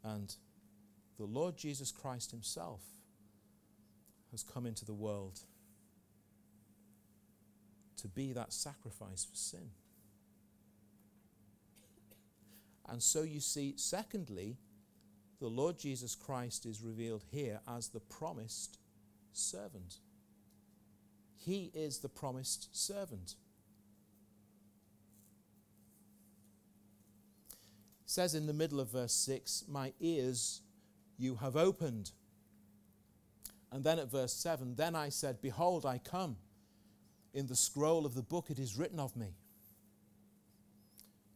And 0.04 0.36
the 1.18 1.26
Lord 1.26 1.58
Jesus 1.58 1.92
Christ 1.92 2.32
Himself 2.32 2.82
has 4.32 4.44
come 4.44 4.66
into 4.66 4.86
the 4.86 4.94
world 4.94 5.40
to 7.98 8.08
be 8.08 8.34
that 8.34 8.54
sacrifice 8.54 9.26
for 9.26 9.36
sin. 9.36 9.70
And 12.88 13.02
so 13.02 13.24
you 13.24 13.40
see, 13.40 13.74
secondly, 13.78 14.58
the 15.40 15.48
Lord 15.48 15.80
Jesus 15.80 16.16
Christ 16.16 16.66
is 16.66 16.82
revealed 16.82 17.24
here 17.32 17.60
as 17.68 17.90
the 17.90 18.00
promised 18.00 18.78
servant. 19.34 19.98
He 21.46 21.70
is 21.76 22.00
the 22.00 22.10
promised 22.10 22.76
servant. 22.76 23.36
It 28.04 28.10
says 28.10 28.34
in 28.34 28.48
the 28.48 28.54
middle 28.54 28.80
of 28.80 28.92
verse 28.92 29.14
6, 29.14 29.66
My 29.68 29.94
ears 30.00 30.62
you 31.20 31.36
have 31.36 31.56
opened. 31.56 32.14
And 33.72 33.84
then 33.84 34.00
at 34.00 34.10
verse 34.10 34.34
7, 34.34 34.76
Then 34.76 34.96
I 34.96 35.10
said, 35.10 35.40
Behold, 35.40 35.86
I 35.86 36.00
come. 36.00 36.38
In 37.32 37.46
the 37.46 37.56
scroll 37.56 38.08
of 38.08 38.16
the 38.16 38.24
book 38.24 38.50
it 38.50 38.58
is 38.58 38.76
written 38.76 39.00
of 39.00 39.16
me. 39.16 39.36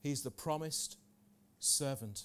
He's 0.02 0.24
the 0.24 0.32
promised 0.32 0.98
servant. 1.60 2.24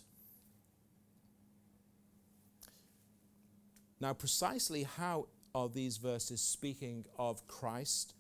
Now, 4.01 4.15
precisely 4.15 4.85
how 4.85 5.27
are 5.55 5.69
these 5.69 5.99
verses 5.99 6.41
speaking 6.41 7.05
of 7.19 7.47
Christ, 7.47 8.15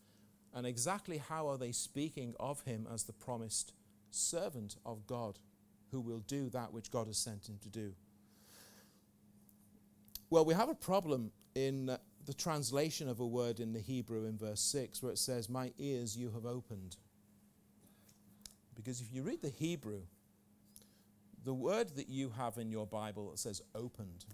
and 0.54 0.66
exactly 0.66 1.18
how 1.18 1.48
are 1.48 1.58
they 1.58 1.72
speaking 1.72 2.34
of 2.38 2.62
him 2.62 2.86
as 2.92 3.04
the 3.04 3.12
promised 3.12 3.72
servant 4.10 4.76
of 4.86 5.06
God 5.06 5.38
who 5.90 6.00
will 6.00 6.20
do 6.20 6.48
that 6.50 6.72
which 6.72 6.90
God 6.90 7.06
has 7.06 7.18
sent 7.18 7.48
him 7.48 7.58
to 7.62 7.68
do? 7.68 7.92
Well, 10.30 10.44
we 10.44 10.54
have 10.54 10.68
a 10.68 10.74
problem 10.74 11.32
in 11.54 11.90
uh, 11.90 11.98
the 12.26 12.34
translation 12.34 13.08
of 13.08 13.20
a 13.20 13.26
word 13.26 13.60
in 13.60 13.72
the 13.72 13.80
Hebrew 13.80 14.26
in 14.26 14.36
verse 14.36 14.60
6 14.60 15.02
where 15.02 15.12
it 15.12 15.18
says, 15.18 15.48
My 15.48 15.72
ears 15.78 16.16
you 16.16 16.30
have 16.30 16.46
opened. 16.46 16.96
Because 18.74 19.00
if 19.00 19.12
you 19.12 19.22
read 19.22 19.42
the 19.42 19.50
Hebrew, 19.50 20.02
the 21.44 21.54
word 21.54 21.90
that 21.96 22.08
you 22.08 22.32
have 22.36 22.58
in 22.58 22.70
your 22.70 22.86
Bible 22.86 23.30
that 23.30 23.38
says 23.38 23.62
opened, 23.74 24.24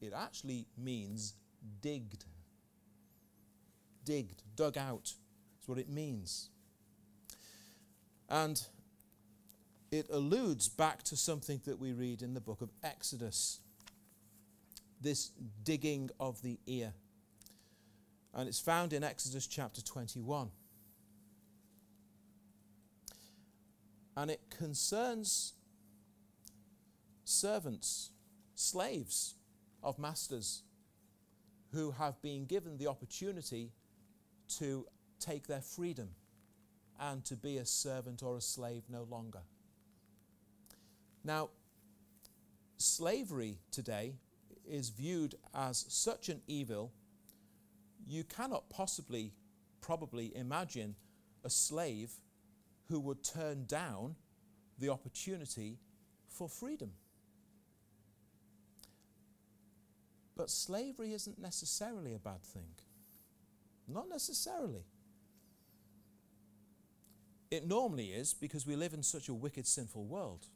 it 0.00 0.12
actually 0.14 0.66
means 0.76 1.34
digged. 1.80 2.24
Digged, 4.04 4.42
dug 4.56 4.76
out, 4.76 5.14
is 5.60 5.68
what 5.68 5.78
it 5.78 5.88
means. 5.88 6.50
And 8.28 8.60
it 9.90 10.06
alludes 10.10 10.68
back 10.68 11.02
to 11.04 11.16
something 11.16 11.60
that 11.66 11.78
we 11.78 11.92
read 11.92 12.22
in 12.22 12.34
the 12.34 12.40
book 12.40 12.62
of 12.62 12.70
Exodus 12.82 13.60
this 15.02 15.32
digging 15.64 16.10
of 16.18 16.40
the 16.42 16.58
ear. 16.66 16.94
And 18.34 18.48
it's 18.48 18.60
found 18.60 18.92
in 18.92 19.04
Exodus 19.04 19.46
chapter 19.46 19.82
21. 19.82 20.50
And 24.16 24.30
it 24.30 24.40
concerns 24.56 25.54
servants, 27.24 28.10
slaves 28.54 29.34
of 29.82 29.98
masters 29.98 30.62
who 31.72 31.90
have 31.92 32.20
been 32.22 32.44
given 32.44 32.76
the 32.76 32.86
opportunity 32.86 33.72
to 34.58 34.86
take 35.18 35.46
their 35.46 35.60
freedom 35.60 36.10
and 37.00 37.24
to 37.24 37.36
be 37.36 37.56
a 37.56 37.66
servant 37.66 38.22
or 38.22 38.36
a 38.36 38.40
slave 38.40 38.84
no 38.88 39.04
longer. 39.10 39.40
Now, 41.24 41.50
slavery 42.76 43.58
today 43.70 44.14
is 44.68 44.90
viewed 44.90 45.34
as 45.54 45.84
such 45.88 46.28
an 46.28 46.42
evil, 46.46 46.92
you 48.06 48.24
cannot 48.24 48.68
possibly, 48.68 49.32
probably 49.80 50.36
imagine 50.36 50.96
a 51.44 51.50
slave 51.50 52.12
who 52.88 53.00
would 53.00 53.24
turn 53.24 53.64
down 53.66 54.16
the 54.78 54.88
opportunity 54.88 55.78
for 56.28 56.48
freedom. 56.48 56.92
But 60.42 60.50
slavery 60.50 61.12
isn't 61.12 61.38
necessarily 61.38 62.14
a 62.14 62.18
bad 62.18 62.42
thing. 62.42 62.74
Not 63.86 64.08
necessarily. 64.08 64.82
It 67.52 67.68
normally 67.68 68.06
is 68.06 68.34
because 68.34 68.66
we 68.66 68.74
live 68.74 68.92
in 68.92 69.04
such 69.04 69.28
a 69.28 69.34
wicked, 69.34 69.68
sinful 69.68 70.04
world. 70.04 70.46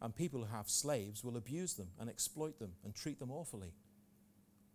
And 0.00 0.16
people 0.16 0.40
who 0.40 0.56
have 0.56 0.70
slaves 0.70 1.22
will 1.22 1.36
abuse 1.36 1.74
them 1.74 1.88
and 2.00 2.08
exploit 2.08 2.58
them 2.58 2.72
and 2.82 2.94
treat 2.94 3.18
them 3.18 3.30
awfully. 3.30 3.74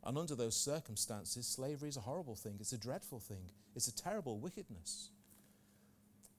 And 0.03 0.15
under 0.15 0.35
those 0.35 0.55
circumstances, 0.55 1.47
slavery 1.47 1.89
is 1.89 1.97
a 1.97 2.01
horrible 2.01 2.35
thing. 2.35 2.57
It's 2.59 2.73
a 2.73 2.77
dreadful 2.77 3.19
thing. 3.19 3.49
It's 3.75 3.87
a 3.87 3.95
terrible 3.95 4.37
wickedness. 4.37 5.09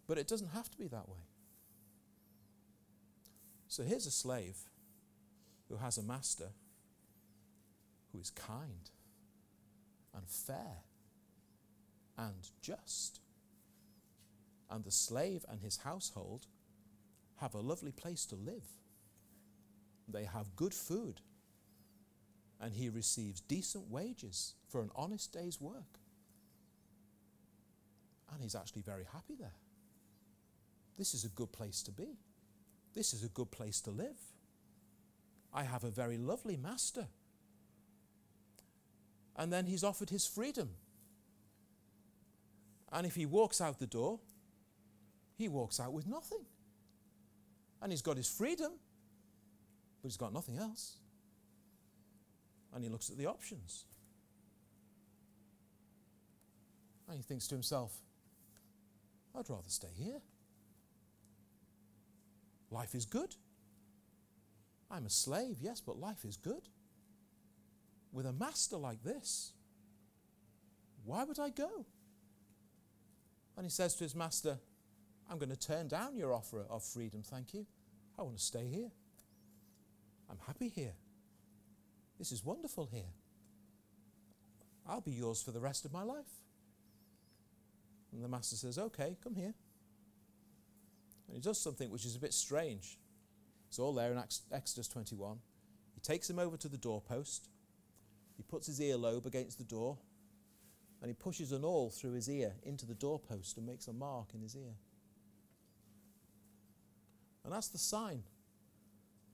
But 0.07 0.17
it 0.17 0.29
doesn't 0.29 0.51
have 0.55 0.71
to 0.71 0.79
be 0.79 0.87
that 0.87 1.09
way. 1.09 1.27
So 3.67 3.83
here's 3.83 4.07
a 4.07 4.13
slave 4.13 4.59
who 5.69 5.79
has 5.79 5.99
a 5.99 6.05
master 6.05 6.51
who 8.13 8.21
is 8.21 8.31
kind 8.31 8.91
and 10.15 10.29
fair 10.29 10.85
and 12.19 12.51
just. 12.61 13.21
And 14.71 14.85
the 14.85 14.91
slave 14.91 15.45
and 15.51 15.61
his 15.61 15.79
household 15.79 16.47
have 17.37 17.55
a 17.55 17.61
lovely 17.61 17.93
place 17.93 18.25
to 18.27 18.37
live. 18.37 18.65
They 20.09 20.25
have 20.25 20.57
good 20.57 20.75
food. 20.75 21.21
And 22.61 22.73
he 22.73 22.89
receives 22.89 23.41
decent 23.41 23.91
wages 23.91 24.55
for 24.69 24.81
an 24.83 24.91
honest 24.95 25.33
day's 25.33 25.61
work. 25.61 25.99
And 28.33 28.43
he's 28.43 28.55
actually 28.55 28.83
very 28.83 29.05
happy 29.13 29.35
there. 29.39 29.57
This 30.97 31.13
is 31.13 31.25
a 31.25 31.29
good 31.29 31.53
place 31.53 31.83
to 31.83 31.91
be. 31.91 32.19
This 32.95 33.13
is 33.13 33.25
a 33.25 33.29
good 33.29 33.51
place 33.51 33.81
to 33.83 33.91
live. 33.91 34.19
I 35.53 35.65
have 35.65 35.85
a 35.85 35.91
very 35.91 36.17
lovely 36.17 36.57
master. 36.57 37.09
And 39.37 39.53
then 39.53 39.67
he's 39.67 39.83
offered 39.83 40.11
his 40.11 40.27
freedom. 40.27 40.71
And 42.93 43.07
if 43.07 43.15
he 43.15 43.25
walks 43.25 43.61
out 43.61 43.79
the 43.79 43.87
door, 43.87 44.21
he 45.37 45.49
walks 45.49 45.81
out 45.81 45.93
with 45.93 46.07
nothing. 46.07 46.45
And 47.81 47.91
he's 47.91 48.03
got 48.03 48.17
his 48.17 48.29
freedom, 48.29 48.73
but 50.01 50.09
he's 50.09 50.17
got 50.17 50.33
nothing 50.33 50.59
else. 50.59 50.99
And 52.75 52.85
he 52.85 52.91
looks 52.91 53.11
at 53.11 53.17
the 53.17 53.27
options. 53.27 53.85
And 57.09 57.17
he 57.17 57.23
thinks 57.23 57.47
to 57.49 57.55
himself, 57.55 57.93
I'd 59.35 59.49
rather 59.49 59.69
stay 59.69 59.89
here. 59.95 60.21
Life 62.71 62.95
is 62.95 63.05
good. 63.05 63.35
I'm 64.91 65.07
a 65.07 65.11
slave, 65.11 65.57
yes, 65.61 65.81
but 65.81 65.99
life 65.99 66.25
is 66.25 66.37
good. 66.37 66.69
With 68.13 68.27
a 68.27 68.33
master 68.33 68.77
like 68.77 69.03
this, 69.03 69.53
why 71.05 71.25
would 71.25 71.39
I 71.39 71.51
go? 71.51 71.87
And 73.57 73.67
he 73.67 73.71
says 73.71 73.95
to 73.97 74.05
his 74.05 74.15
master, 74.15 74.59
I'm 75.31 75.39
going 75.39 75.51
to 75.51 75.57
turn 75.57 75.89
down 75.89 76.17
your 76.17 76.33
offer 76.33 76.65
of 76.69 76.83
freedom, 76.85 77.23
thank 77.23 77.55
you. 77.55 77.67
I 78.19 78.23
want 78.23 78.37
to 78.37 78.43
stay 78.43 78.67
here. 78.69 78.91
I'm 80.31 80.39
happy 80.47 80.69
here. 80.69 80.93
This 82.19 82.33
is 82.33 82.45
wonderful 82.45 82.89
here. 82.93 83.13
I'll 84.87 85.01
be 85.01 85.13
yours 85.13 85.43
for 85.43 85.51
the 85.51 85.61
rest 85.61 85.85
of 85.85 85.93
my 85.93 86.03
life. 86.03 86.43
And 88.13 88.23
the 88.23 88.29
master 88.29 88.57
says, 88.57 88.79
Okay, 88.79 89.17
come 89.23 89.35
here. 89.35 89.55
And 91.29 91.37
he 91.37 91.41
does 91.41 91.59
something 91.59 91.91
which 91.91 92.05
is 92.05 92.15
a 92.15 92.21
bit 92.21 92.35
strange. 92.35 92.99
It's 93.69 93.79
all 93.79 93.95
there 93.95 94.13
in 94.13 94.23
Exodus 94.53 94.89
21. 94.89 95.39
He 95.95 96.01
takes 96.01 96.29
him 96.29 96.39
over 96.39 96.57
to 96.59 96.69
the 96.69 96.77
doorpost. 96.77 97.49
He 98.37 98.43
puts 98.43 98.67
his 98.67 98.81
earlobe 98.81 99.27
against 99.27 99.59
the 99.59 99.65
door. 99.65 99.99
And 101.01 101.09
he 101.09 101.15
pushes 101.15 101.51
an 101.51 101.65
awl 101.65 101.91
through 101.91 102.13
his 102.13 102.31
ear 102.31 102.53
into 102.63 102.87
the 102.87 102.95
doorpost 102.95 103.57
and 103.57 103.67
makes 103.67 103.89
a 103.89 103.93
mark 103.93 104.29
in 104.35 104.41
his 104.41 104.55
ear. 104.55 104.77
And 107.45 107.53
that's 107.53 107.69
the 107.69 107.79
sign 107.79 108.23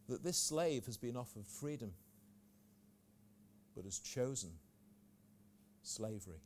that 0.09 0.25
this 0.25 0.39
slave 0.39 0.87
has 0.87 0.97
been 0.97 1.15
offered 1.15 1.47
freedom 1.47 1.93
but 3.77 3.85
has 3.85 3.99
chosen 3.99 4.51
slavery. 5.83 6.41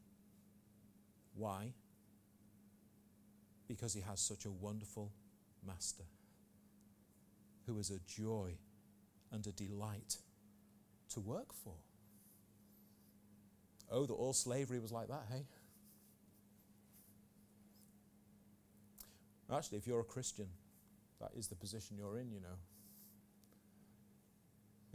Why? 1.36 1.72
Because 3.68 3.94
he 3.94 4.00
has 4.00 4.20
such 4.20 4.44
a 4.44 4.50
wonderful 4.50 5.12
master 5.64 6.04
who 7.66 7.78
is 7.78 7.90
a 7.90 8.00
joy 8.00 8.54
and 9.30 9.46
a 9.46 9.52
delight 9.52 10.16
to 11.10 11.20
work 11.20 11.52
for. 11.52 11.76
Oh, 13.94 14.06
that 14.06 14.14
all 14.14 14.32
slavery 14.32 14.80
was 14.80 14.90
like 14.90 15.08
that, 15.08 15.24
hey? 15.30 15.44
Actually, 19.54 19.76
if 19.76 19.86
you're 19.86 20.00
a 20.00 20.04
Christian, 20.04 20.46
that 21.20 21.30
is 21.36 21.48
the 21.48 21.54
position 21.54 21.98
you're 21.98 22.16
in, 22.16 22.32
you 22.32 22.40
know. 22.40 22.56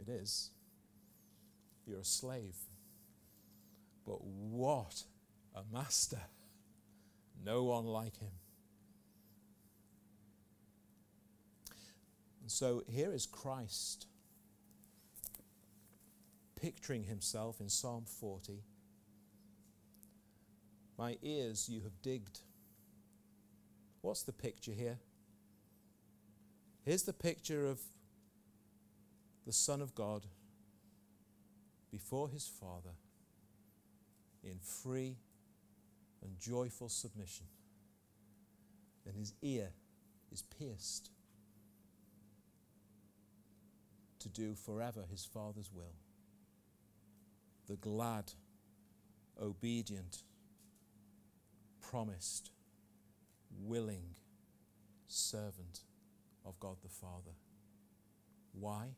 It 0.00 0.08
is. 0.08 0.50
You're 1.86 2.00
a 2.00 2.04
slave. 2.04 2.56
But 4.04 4.24
what 4.24 5.04
a 5.54 5.62
master! 5.72 6.20
No 7.44 7.62
one 7.64 7.84
like 7.84 8.16
him. 8.18 8.32
And 12.42 12.50
so 12.50 12.82
here 12.88 13.12
is 13.12 13.26
Christ 13.26 14.06
picturing 16.60 17.04
himself 17.04 17.60
in 17.60 17.68
Psalm 17.68 18.04
40. 18.20 18.64
My 20.98 21.16
ears 21.22 21.68
you 21.68 21.82
have 21.82 22.02
digged. 22.02 22.40
What's 24.00 24.24
the 24.24 24.32
picture 24.32 24.72
here? 24.72 24.98
Here's 26.84 27.04
the 27.04 27.12
picture 27.12 27.66
of 27.66 27.80
the 29.46 29.52
Son 29.52 29.80
of 29.80 29.94
God 29.94 30.26
before 31.92 32.28
his 32.28 32.48
Father 32.48 32.96
in 34.42 34.58
free 34.58 35.16
and 36.22 36.38
joyful 36.38 36.88
submission. 36.88 37.46
And 39.06 39.16
his 39.16 39.34
ear 39.40 39.68
is 40.32 40.42
pierced 40.42 41.10
to 44.18 44.28
do 44.28 44.54
forever 44.54 45.04
his 45.08 45.24
Father's 45.24 45.70
will. 45.72 45.94
The 47.68 47.76
glad, 47.76 48.32
obedient, 49.40 50.24
promised, 51.88 52.50
willing 53.64 54.14
servant 55.06 55.80
of 56.44 56.60
God 56.60 56.76
the 56.82 56.88
Father. 56.88 57.36
Why? 58.52 58.88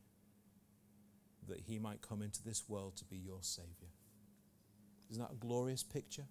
That 1.48 1.60
he 1.60 1.78
might 1.78 2.02
come 2.02 2.20
into 2.20 2.42
this 2.42 2.68
world 2.68 2.96
to 2.96 3.04
be 3.04 3.16
your 3.16 3.38
Savior. 3.42 3.92
Isn't 5.08 5.22
that 5.22 5.32
a 5.32 5.36
glorious 5.36 5.84
picture? 5.84 6.24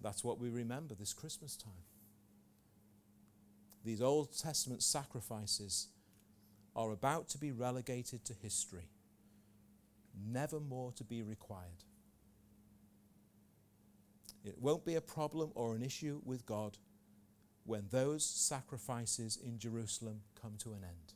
That's 0.00 0.22
what 0.22 0.38
we 0.38 0.48
remember 0.48 0.94
this 0.94 1.12
Christmas 1.12 1.56
time. 1.56 1.72
These 3.84 4.00
Old 4.00 4.36
Testament 4.36 4.82
sacrifices 4.82 5.88
are 6.76 6.92
about 6.92 7.28
to 7.30 7.38
be 7.38 7.50
relegated 7.50 8.24
to 8.26 8.32
history, 8.32 8.90
never 10.30 10.60
more 10.60 10.92
to 10.92 11.04
be 11.04 11.22
required. 11.22 11.84
It 14.44 14.58
won't 14.60 14.84
be 14.84 14.96
a 14.96 15.00
problem 15.00 15.50
or 15.54 15.74
an 15.74 15.82
issue 15.82 16.20
with 16.24 16.44
God 16.44 16.76
when 17.64 17.86
those 17.90 18.24
sacrifices 18.24 19.38
in 19.42 19.58
Jerusalem 19.58 20.20
come 20.40 20.54
to 20.58 20.74
an 20.74 20.84
end. 20.84 21.14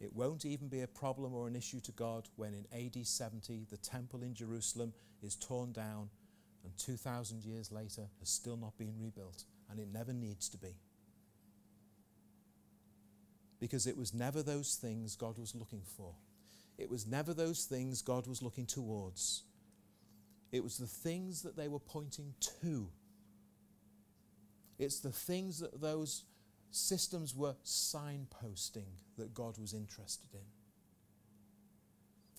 It 0.00 0.14
won't 0.14 0.44
even 0.44 0.68
be 0.68 0.82
a 0.82 0.86
problem 0.86 1.34
or 1.34 1.48
an 1.48 1.56
issue 1.56 1.80
to 1.80 1.92
God 1.92 2.28
when 2.36 2.52
in 2.54 2.66
AD 2.72 3.06
70 3.06 3.66
the 3.70 3.76
temple 3.78 4.22
in 4.22 4.34
Jerusalem 4.34 4.92
is 5.22 5.34
torn 5.34 5.72
down 5.72 6.10
and 6.64 6.76
2,000 6.76 7.44
years 7.44 7.72
later 7.72 8.08
has 8.20 8.28
still 8.28 8.56
not 8.56 8.76
been 8.76 8.92
rebuilt, 8.98 9.44
and 9.70 9.80
it 9.80 9.88
never 9.92 10.12
needs 10.12 10.48
to 10.50 10.58
be. 10.58 10.76
Because 13.60 13.86
it 13.86 13.96
was 13.96 14.14
never 14.14 14.42
those 14.42 14.74
things 14.74 15.16
God 15.16 15.38
was 15.38 15.54
looking 15.54 15.82
for. 15.96 16.14
It 16.76 16.90
was 16.90 17.06
never 17.06 17.34
those 17.34 17.64
things 17.64 18.02
God 18.02 18.26
was 18.26 18.42
looking 18.42 18.66
towards. 18.66 19.42
It 20.50 20.62
was 20.62 20.78
the 20.78 20.86
things 20.86 21.42
that 21.42 21.56
they 21.56 21.68
were 21.68 21.78
pointing 21.78 22.34
to. 22.62 22.88
It's 24.78 25.00
the 25.00 25.12
things 25.12 25.58
that 25.60 25.80
those 25.80 26.24
systems 26.70 27.34
were 27.34 27.56
signposting 27.64 28.86
that 29.16 29.34
God 29.34 29.58
was 29.58 29.74
interested 29.74 30.32
in. 30.34 30.46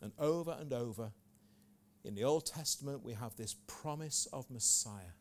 And 0.02 0.14
over 0.18 0.56
and 0.60 0.72
over 0.72 1.12
in 2.04 2.16
the 2.16 2.24
Old 2.24 2.46
Testament, 2.46 3.04
we 3.04 3.14
have 3.14 3.36
this 3.36 3.56
promise 3.68 4.28
of 4.32 4.50
Messiah. 4.50 5.16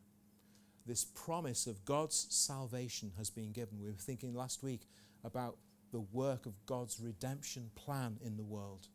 This 0.87 1.05
promise 1.05 1.67
of 1.67 1.85
God's 1.85 2.27
salvation 2.31 3.13
has 3.19 3.29
been 3.29 3.53
given. 3.53 3.81
We 3.81 3.91
were 3.91 3.97
thinking 3.97 4.35
last 4.35 4.63
week 4.63 4.87
about 5.25 5.59
the 5.91 6.01
work 6.01 6.47
of 6.47 6.65
God's 6.67 7.01
redemption 7.01 7.71
plan 7.75 8.19
in 8.25 8.37
the 8.37 8.45
world. 8.45 8.89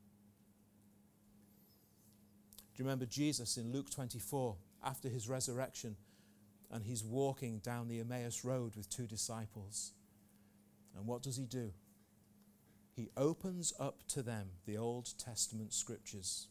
Do 2.74 2.82
you 2.82 2.86
remember 2.86 3.06
Jesus 3.06 3.58
in 3.58 3.72
Luke 3.72 3.92
24 3.92 4.56
after 4.84 5.08
his 5.08 5.30
resurrection? 5.30 5.96
And 6.72 6.84
he's 6.84 7.04
walking 7.04 7.60
down 7.60 7.88
the 7.88 8.00
Emmaus 8.00 8.44
Road 8.44 8.76
with 8.76 8.90
two 8.90 9.06
disciples. 9.06 9.92
And 10.98 11.06
what 11.06 11.22
does 11.22 11.38
he 11.38 11.46
do? 11.46 11.72
He 12.96 13.10
opens 13.16 13.74
up 13.80 14.00
to 14.10 14.24
them 14.24 14.48
the 14.66 14.78
Old 14.78 15.10
Testament 15.20 15.72
scriptures 15.72 16.48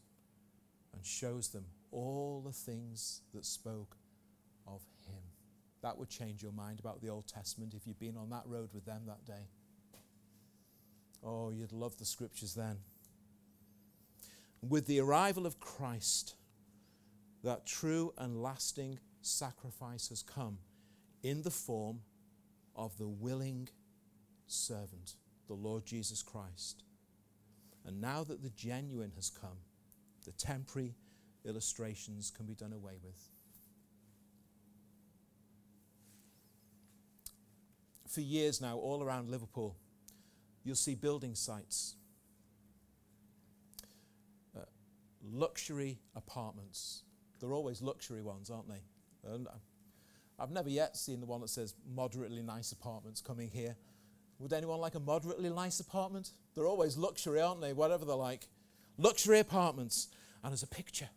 and 0.92 1.04
shows 1.04 1.48
them 1.48 1.64
all 1.90 2.40
the 2.44 2.52
things 2.52 3.22
that 3.34 3.44
spoke 3.44 3.96
of 4.66 4.80
him. 5.06 5.22
That 5.82 5.98
would 5.98 6.08
change 6.08 6.42
your 6.42 6.52
mind 6.52 6.78
about 6.78 7.00
the 7.00 7.08
Old 7.08 7.26
Testament 7.26 7.74
if 7.74 7.86
you'd 7.86 7.98
been 7.98 8.16
on 8.16 8.30
that 8.30 8.46
road 8.46 8.70
with 8.72 8.84
them 8.84 9.02
that 9.06 9.24
day. 9.24 9.48
Oh, 11.24 11.50
you'd 11.50 11.72
love 11.72 11.96
the 11.98 12.04
scriptures 12.04 12.54
then. 12.54 12.78
With 14.66 14.86
the 14.86 15.00
arrival 15.00 15.46
of 15.46 15.60
Christ, 15.60 16.36
that 17.42 17.66
true 17.66 18.14
and 18.16 18.42
lasting 18.42 18.98
sacrifice 19.20 20.08
has 20.08 20.22
come 20.22 20.58
in 21.22 21.42
the 21.42 21.50
form 21.50 22.00
of 22.76 22.96
the 22.98 23.08
willing 23.08 23.68
servant, 24.46 25.16
the 25.48 25.54
Lord 25.54 25.84
Jesus 25.84 26.22
Christ. 26.22 26.84
And 27.84 28.00
now 28.00 28.22
that 28.24 28.42
the 28.42 28.50
genuine 28.50 29.12
has 29.16 29.30
come, 29.30 29.58
the 30.24 30.32
temporary 30.32 30.94
illustrations 31.44 32.30
can 32.30 32.46
be 32.46 32.54
done 32.54 32.72
away 32.72 32.98
with. 33.02 33.28
For 38.08 38.20
years 38.20 38.60
now, 38.60 38.76
all 38.76 39.02
around 39.02 39.30
Liverpool, 39.30 39.76
you'll 40.64 40.76
see 40.76 40.94
building 40.94 41.34
sites, 41.34 41.96
uh, 44.54 44.60
luxury 45.22 46.00
apartments. 46.14 47.02
They're 47.40 47.54
always 47.54 47.82
luxury 47.82 48.22
ones, 48.22 48.50
aren't 48.50 48.68
they? 48.68 48.82
And 49.24 49.46
uh, 49.46 49.52
I've 50.38 50.50
never 50.50 50.68
yet 50.68 50.96
seen 50.96 51.20
the 51.20 51.26
one 51.26 51.40
that 51.40 51.50
says 51.50 51.74
moderately 51.94 52.42
nice 52.42 52.72
apartments 52.72 53.20
coming 53.20 53.48
here. 53.48 53.76
Would 54.38 54.52
anyone 54.52 54.80
like 54.80 54.94
a 54.94 55.00
moderately 55.00 55.50
nice 55.50 55.78
apartment? 55.78 56.32
They're 56.54 56.66
always 56.66 56.96
luxury, 56.96 57.40
aren't 57.40 57.60
they? 57.60 57.72
Whatever 57.72 58.04
they're 58.04 58.16
like. 58.16 58.48
Luxury 58.98 59.38
apartments. 59.38 60.08
And 60.42 60.50
there's 60.50 60.64
a 60.64 60.68
picture. 60.68 61.08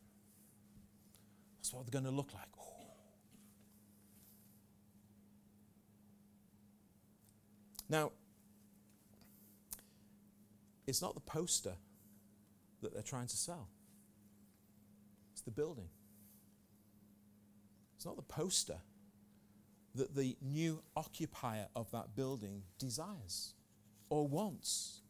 That's 1.57 1.73
what 1.73 1.85
they're 1.85 1.99
going 1.99 2.11
to 2.11 2.15
look 2.15 2.33
like. 2.33 2.49
Oh. 2.59 2.63
Now, 7.89 8.11
it's 10.85 11.01
not 11.01 11.15
the 11.15 11.21
poster 11.21 11.73
that 12.81 12.93
they're 12.93 13.01
trying 13.01 13.27
to 13.27 13.37
sell, 13.37 13.69
the 15.45 15.51
building. 15.51 15.89
It's 17.95 18.05
not 18.05 18.15
the 18.15 18.21
poster 18.23 18.77
that 19.95 20.15
the 20.15 20.35
new 20.41 20.83
occupier 20.95 21.67
of 21.75 21.89
that 21.91 22.15
building 22.15 22.63
desires 22.77 23.53
or 24.09 24.27
wants. 24.27 25.01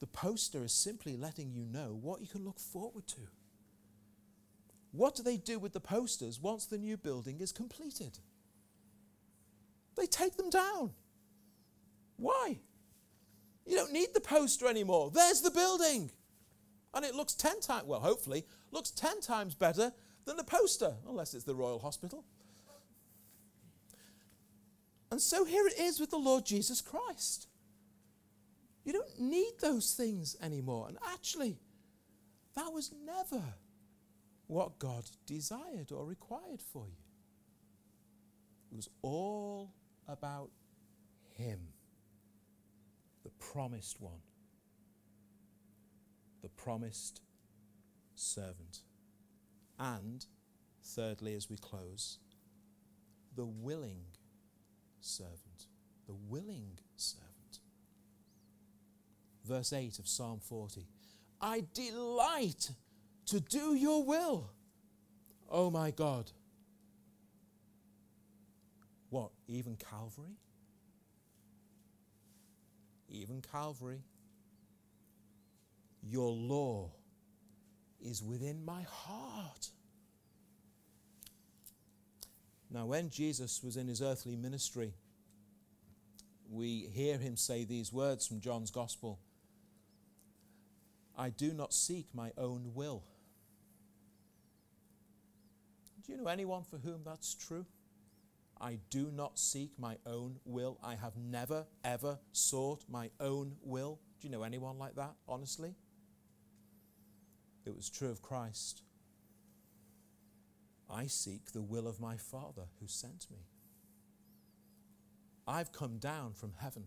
The 0.00 0.06
poster 0.06 0.64
is 0.64 0.72
simply 0.72 1.16
letting 1.16 1.52
you 1.52 1.64
know 1.64 1.98
what 2.00 2.20
you 2.20 2.26
can 2.26 2.44
look 2.44 2.58
forward 2.58 3.06
to. 3.08 3.20
What 4.92 5.14
do 5.14 5.22
they 5.22 5.36
do 5.36 5.58
with 5.58 5.72
the 5.72 5.80
posters 5.80 6.40
once 6.40 6.66
the 6.66 6.78
new 6.78 6.96
building 6.96 7.40
is 7.40 7.52
completed? 7.52 8.18
They 9.96 10.06
take 10.06 10.36
them 10.36 10.50
down. 10.50 10.90
Why? 12.16 12.58
You 13.66 13.76
don't 13.76 13.92
need 13.92 14.08
the 14.14 14.20
poster 14.20 14.66
anymore. 14.66 15.10
There's 15.12 15.42
the 15.42 15.50
building. 15.50 16.10
And 16.92 17.04
it 17.04 17.14
looks 17.14 17.34
10 17.34 17.60
times, 17.60 17.86
well, 17.86 18.00
hopefully, 18.00 18.44
looks 18.70 18.90
10 18.90 19.20
times 19.20 19.54
better 19.54 19.92
than 20.24 20.36
the 20.36 20.44
poster, 20.44 20.94
unless 21.08 21.34
it's 21.34 21.44
the 21.44 21.54
Royal 21.54 21.78
Hospital. 21.78 22.24
And 25.10 25.20
so 25.20 25.44
here 25.44 25.66
it 25.66 25.78
is 25.78 25.98
with 25.98 26.10
the 26.10 26.18
Lord 26.18 26.46
Jesus 26.46 26.80
Christ. 26.80 27.48
You 28.84 28.92
don't 28.92 29.20
need 29.20 29.52
those 29.60 29.94
things 29.94 30.36
anymore. 30.40 30.86
And 30.88 30.96
actually, 31.12 31.58
that 32.54 32.72
was 32.72 32.92
never 33.04 33.42
what 34.46 34.78
God 34.78 35.04
desired 35.26 35.92
or 35.92 36.04
required 36.04 36.62
for 36.72 36.86
you. 36.86 36.96
It 38.72 38.76
was 38.76 38.88
all 39.02 39.72
about 40.08 40.50
Him, 41.36 41.60
the 43.24 43.30
promised 43.38 44.00
one, 44.00 44.22
the 46.42 46.48
promised 46.48 47.20
servant. 48.20 48.80
And, 49.78 50.26
thirdly, 50.82 51.34
as 51.34 51.48
we 51.48 51.56
close, 51.56 52.18
the 53.34 53.46
willing 53.46 54.04
servant. 55.00 55.66
The 56.06 56.14
willing 56.28 56.78
servant. 56.96 57.30
Verse 59.44 59.72
8 59.72 59.98
of 59.98 60.06
Psalm 60.06 60.40
40 60.40 60.86
I 61.40 61.64
delight 61.72 62.70
to 63.26 63.40
do 63.40 63.74
your 63.74 64.04
will, 64.04 64.50
oh 65.48 65.70
my 65.70 65.90
God. 65.90 66.30
What, 69.08 69.30
even 69.48 69.76
Calvary? 69.76 70.36
Even 73.08 73.40
Calvary. 73.40 74.02
Your 76.02 76.30
law 76.30 76.92
is 78.02 78.22
within 78.22 78.64
my 78.64 78.82
heart. 78.82 79.68
Now, 82.70 82.86
when 82.86 83.10
Jesus 83.10 83.62
was 83.62 83.76
in 83.76 83.88
his 83.88 84.00
earthly 84.00 84.36
ministry, 84.36 84.94
we 86.48 86.88
hear 86.92 87.18
him 87.18 87.36
say 87.36 87.64
these 87.64 87.92
words 87.92 88.26
from 88.26 88.40
John's 88.40 88.70
Gospel 88.70 89.18
I 91.16 91.30
do 91.30 91.52
not 91.52 91.74
seek 91.74 92.06
my 92.14 92.32
own 92.38 92.72
will. 92.74 93.02
Do 96.06 96.12
you 96.12 96.18
know 96.18 96.28
anyone 96.28 96.64
for 96.64 96.78
whom 96.78 97.02
that's 97.04 97.34
true? 97.34 97.66
I 98.60 98.78
do 98.90 99.10
not 99.14 99.38
seek 99.38 99.72
my 99.78 99.96
own 100.06 100.38
will. 100.44 100.78
I 100.82 100.94
have 100.94 101.16
never, 101.16 101.66
ever 101.84 102.18
sought 102.32 102.84
my 102.88 103.10
own 103.20 103.56
will. 103.62 103.98
Do 104.20 104.28
you 104.28 104.32
know 104.32 104.42
anyone 104.42 104.78
like 104.78 104.96
that, 104.96 105.14
honestly? 105.28 105.74
It 107.64 107.76
was 107.76 107.90
true 107.90 108.10
of 108.10 108.22
Christ. 108.22 108.82
I 110.88 111.06
seek 111.06 111.52
the 111.52 111.62
will 111.62 111.86
of 111.86 112.00
my 112.00 112.16
Father 112.16 112.64
who 112.80 112.86
sent 112.88 113.26
me. 113.30 113.46
I've 115.46 115.72
come 115.72 115.98
down 115.98 116.32
from 116.32 116.52
heaven 116.58 116.84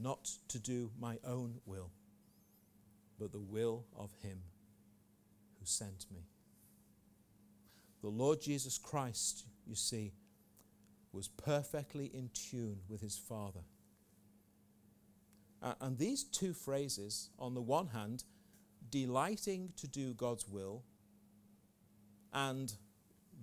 not 0.00 0.30
to 0.48 0.58
do 0.58 0.90
my 0.98 1.18
own 1.26 1.60
will, 1.66 1.90
but 3.18 3.32
the 3.32 3.40
will 3.40 3.84
of 3.96 4.12
Him 4.22 4.42
who 5.58 5.66
sent 5.66 6.06
me. 6.12 6.20
The 8.00 8.08
Lord 8.08 8.40
Jesus 8.40 8.78
Christ, 8.78 9.44
you 9.66 9.74
see, 9.74 10.12
was 11.12 11.28
perfectly 11.28 12.06
in 12.06 12.30
tune 12.32 12.78
with 12.88 13.00
His 13.00 13.18
Father. 13.18 13.64
And 15.80 15.98
these 15.98 16.22
two 16.22 16.52
phrases, 16.52 17.30
on 17.38 17.54
the 17.54 17.62
one 17.62 17.88
hand, 17.88 18.22
delighting 18.90 19.72
to 19.76 19.86
do 19.86 20.14
God's 20.14 20.46
will, 20.48 20.82
and 22.32 22.72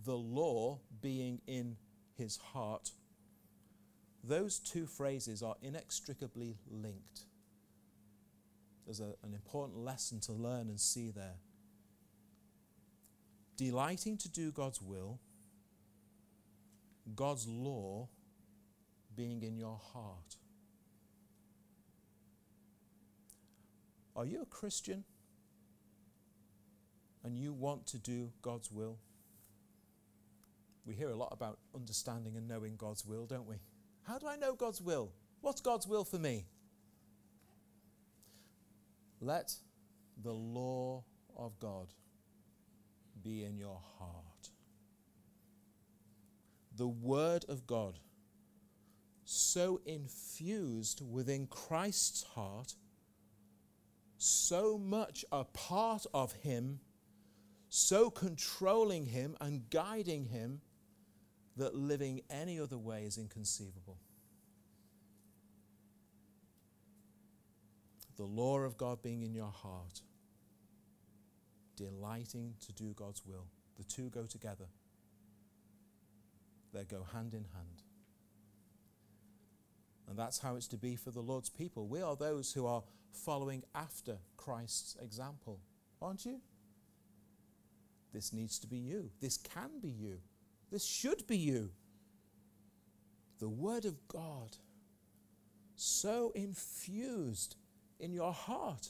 the 0.06 0.16
law 0.16 0.80
being 1.02 1.42
in 1.48 1.78
his 2.18 2.38
heart, 2.38 2.92
those 4.24 4.60
two 4.60 4.86
phrases 4.86 5.44
are 5.44 5.56
inextricably 5.62 6.58
linked. 6.70 7.22
There's 8.86 9.00
a, 9.00 9.16
an 9.24 9.34
important 9.34 9.80
lesson 9.80 10.20
to 10.22 10.32
learn 10.32 10.70
and 10.70 10.80
see 10.80 11.12
there. 11.12 11.40
Delighting 13.58 14.18
to 14.18 14.30
do 14.30 14.52
God's 14.52 14.82
will, 14.82 15.20
God's 17.16 17.48
law 17.48 18.10
being 19.16 19.42
in 19.44 19.58
your 19.58 19.80
heart. 19.94 20.36
Are 24.16 24.26
you 24.26 24.42
a 24.42 24.46
Christian? 24.46 25.04
And 27.26 27.36
you 27.36 27.52
want 27.52 27.88
to 27.88 27.98
do 27.98 28.32
God's 28.44 28.72
will, 28.72 29.00
we 30.86 30.94
hear 30.94 31.10
a 31.10 31.16
lot 31.16 31.30
about 31.32 31.58
understanding 31.74 32.38
and 32.38 32.48
knowing 32.48 32.76
God's 32.78 33.04
will, 33.04 33.26
don't 33.26 33.48
we? 33.48 33.56
How 34.04 34.20
do 34.20 34.28
I 34.28 34.36
know 34.36 34.54
God's 34.54 34.80
will? 34.80 35.12
What's 35.42 35.60
God's 35.60 35.88
will 35.88 36.06
for 36.06 36.20
me? 36.20 36.46
Let 39.20 39.56
the 40.22 40.34
law 40.34 41.04
of 41.36 41.60
God 41.60 41.88
be 43.24 43.44
in 43.44 43.58
your 43.58 43.82
heart. 43.98 44.52
The 46.78 46.88
Word 46.88 47.46
of 47.50 47.66
God, 47.66 47.98
so 49.24 49.82
infused 49.88 51.02
within 51.02 51.48
Christ's 51.48 52.22
heart, 52.22 52.76
so 54.20 54.78
much 54.78 55.26
a 55.32 55.44
part 55.46 56.06
of 56.14 56.34
Him 56.34 56.82
so 57.76 58.10
controlling 58.10 59.06
him 59.06 59.36
and 59.42 59.70
guiding 59.70 60.24
him 60.24 60.62
that 61.58 61.76
living 61.76 62.22
any 62.30 62.58
other 62.58 62.78
way 62.78 63.04
is 63.04 63.18
inconceivable. 63.18 63.98
The 68.16 68.24
law 68.24 68.60
of 68.60 68.78
God 68.78 69.02
being 69.02 69.24
in 69.24 69.34
your 69.34 69.52
heart, 69.52 70.00
delighting 71.76 72.54
to 72.66 72.72
do 72.72 72.94
God's 72.94 73.26
will. 73.26 73.48
The 73.76 73.84
two 73.84 74.10
go 74.10 74.26
together, 74.26 74.68
they 76.74 76.86
go 76.86 77.06
hand 77.14 77.34
in 77.34 77.44
hand. 77.54 77.84
And 80.08 80.18
that's 80.18 80.40
how 80.40 80.56
it's 80.56 80.68
to 80.68 80.78
be 80.78 80.96
for 80.96 81.12
the 81.12 81.20
Lord's 81.20 81.50
people. 81.50 81.90
We 81.90 82.02
are 82.02 82.16
those 82.16 82.54
who 82.54 82.68
are 82.68 82.84
following 83.12 83.64
after 83.74 84.20
Christ's 84.38 84.96
example, 85.02 85.60
aren't 86.02 86.26
you? 86.26 86.40
This 88.14 88.32
needs 88.32 88.60
to 88.60 88.68
be 88.68 88.78
you. 88.78 89.10
This 89.22 89.38
can 89.38 89.80
be 89.82 89.90
you. 89.90 90.20
This 90.72 90.86
should 90.86 91.28
be 91.28 91.38
you. 91.38 91.72
The 93.40 93.50
Word 93.50 93.86
of 93.86 94.08
God, 94.08 94.58
so 95.76 96.32
infused 96.36 97.56
in 98.00 98.14
your 98.14 98.32
heart, 98.32 98.90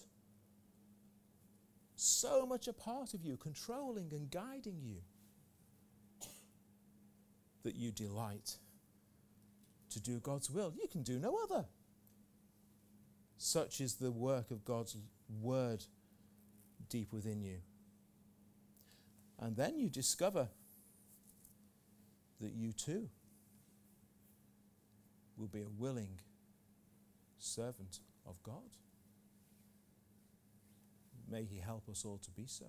so 1.96 2.46
much 2.46 2.68
a 2.68 2.74
part 2.74 3.14
of 3.14 3.24
you, 3.24 3.38
controlling 3.38 4.12
and 4.12 4.30
guiding 4.30 4.80
you, 4.84 4.98
that 7.64 7.76
you 7.76 7.92
delight 7.92 8.58
to 9.90 10.00
do 10.00 10.20
God's 10.20 10.52
will. 10.52 10.74
You 10.76 10.88
can 10.88 11.02
do 11.02 11.18
no 11.18 11.40
other. 11.44 11.66
Such 13.38 13.82
is 13.82 13.96
the 13.96 14.12
work 14.12 14.52
of 14.52 14.64
God's 14.64 14.98
Word 15.42 15.84
deep 16.90 17.12
within 17.12 17.42
you. 17.42 17.58
And 19.40 19.56
then 19.56 19.78
you 19.78 19.90
discover 19.90 20.48
that 22.40 22.54
you 22.54 22.72
too 22.72 23.10
will 25.38 25.48
be 25.48 25.62
a 25.62 25.70
willing 25.78 26.20
servant 27.38 28.00
of 28.26 28.42
God. 28.44 28.78
May 31.30 31.44
He 31.44 31.60
help 31.60 31.90
us 31.90 32.06
all 32.06 32.20
to 32.20 32.32
be 32.32 32.46
so. 32.48 32.66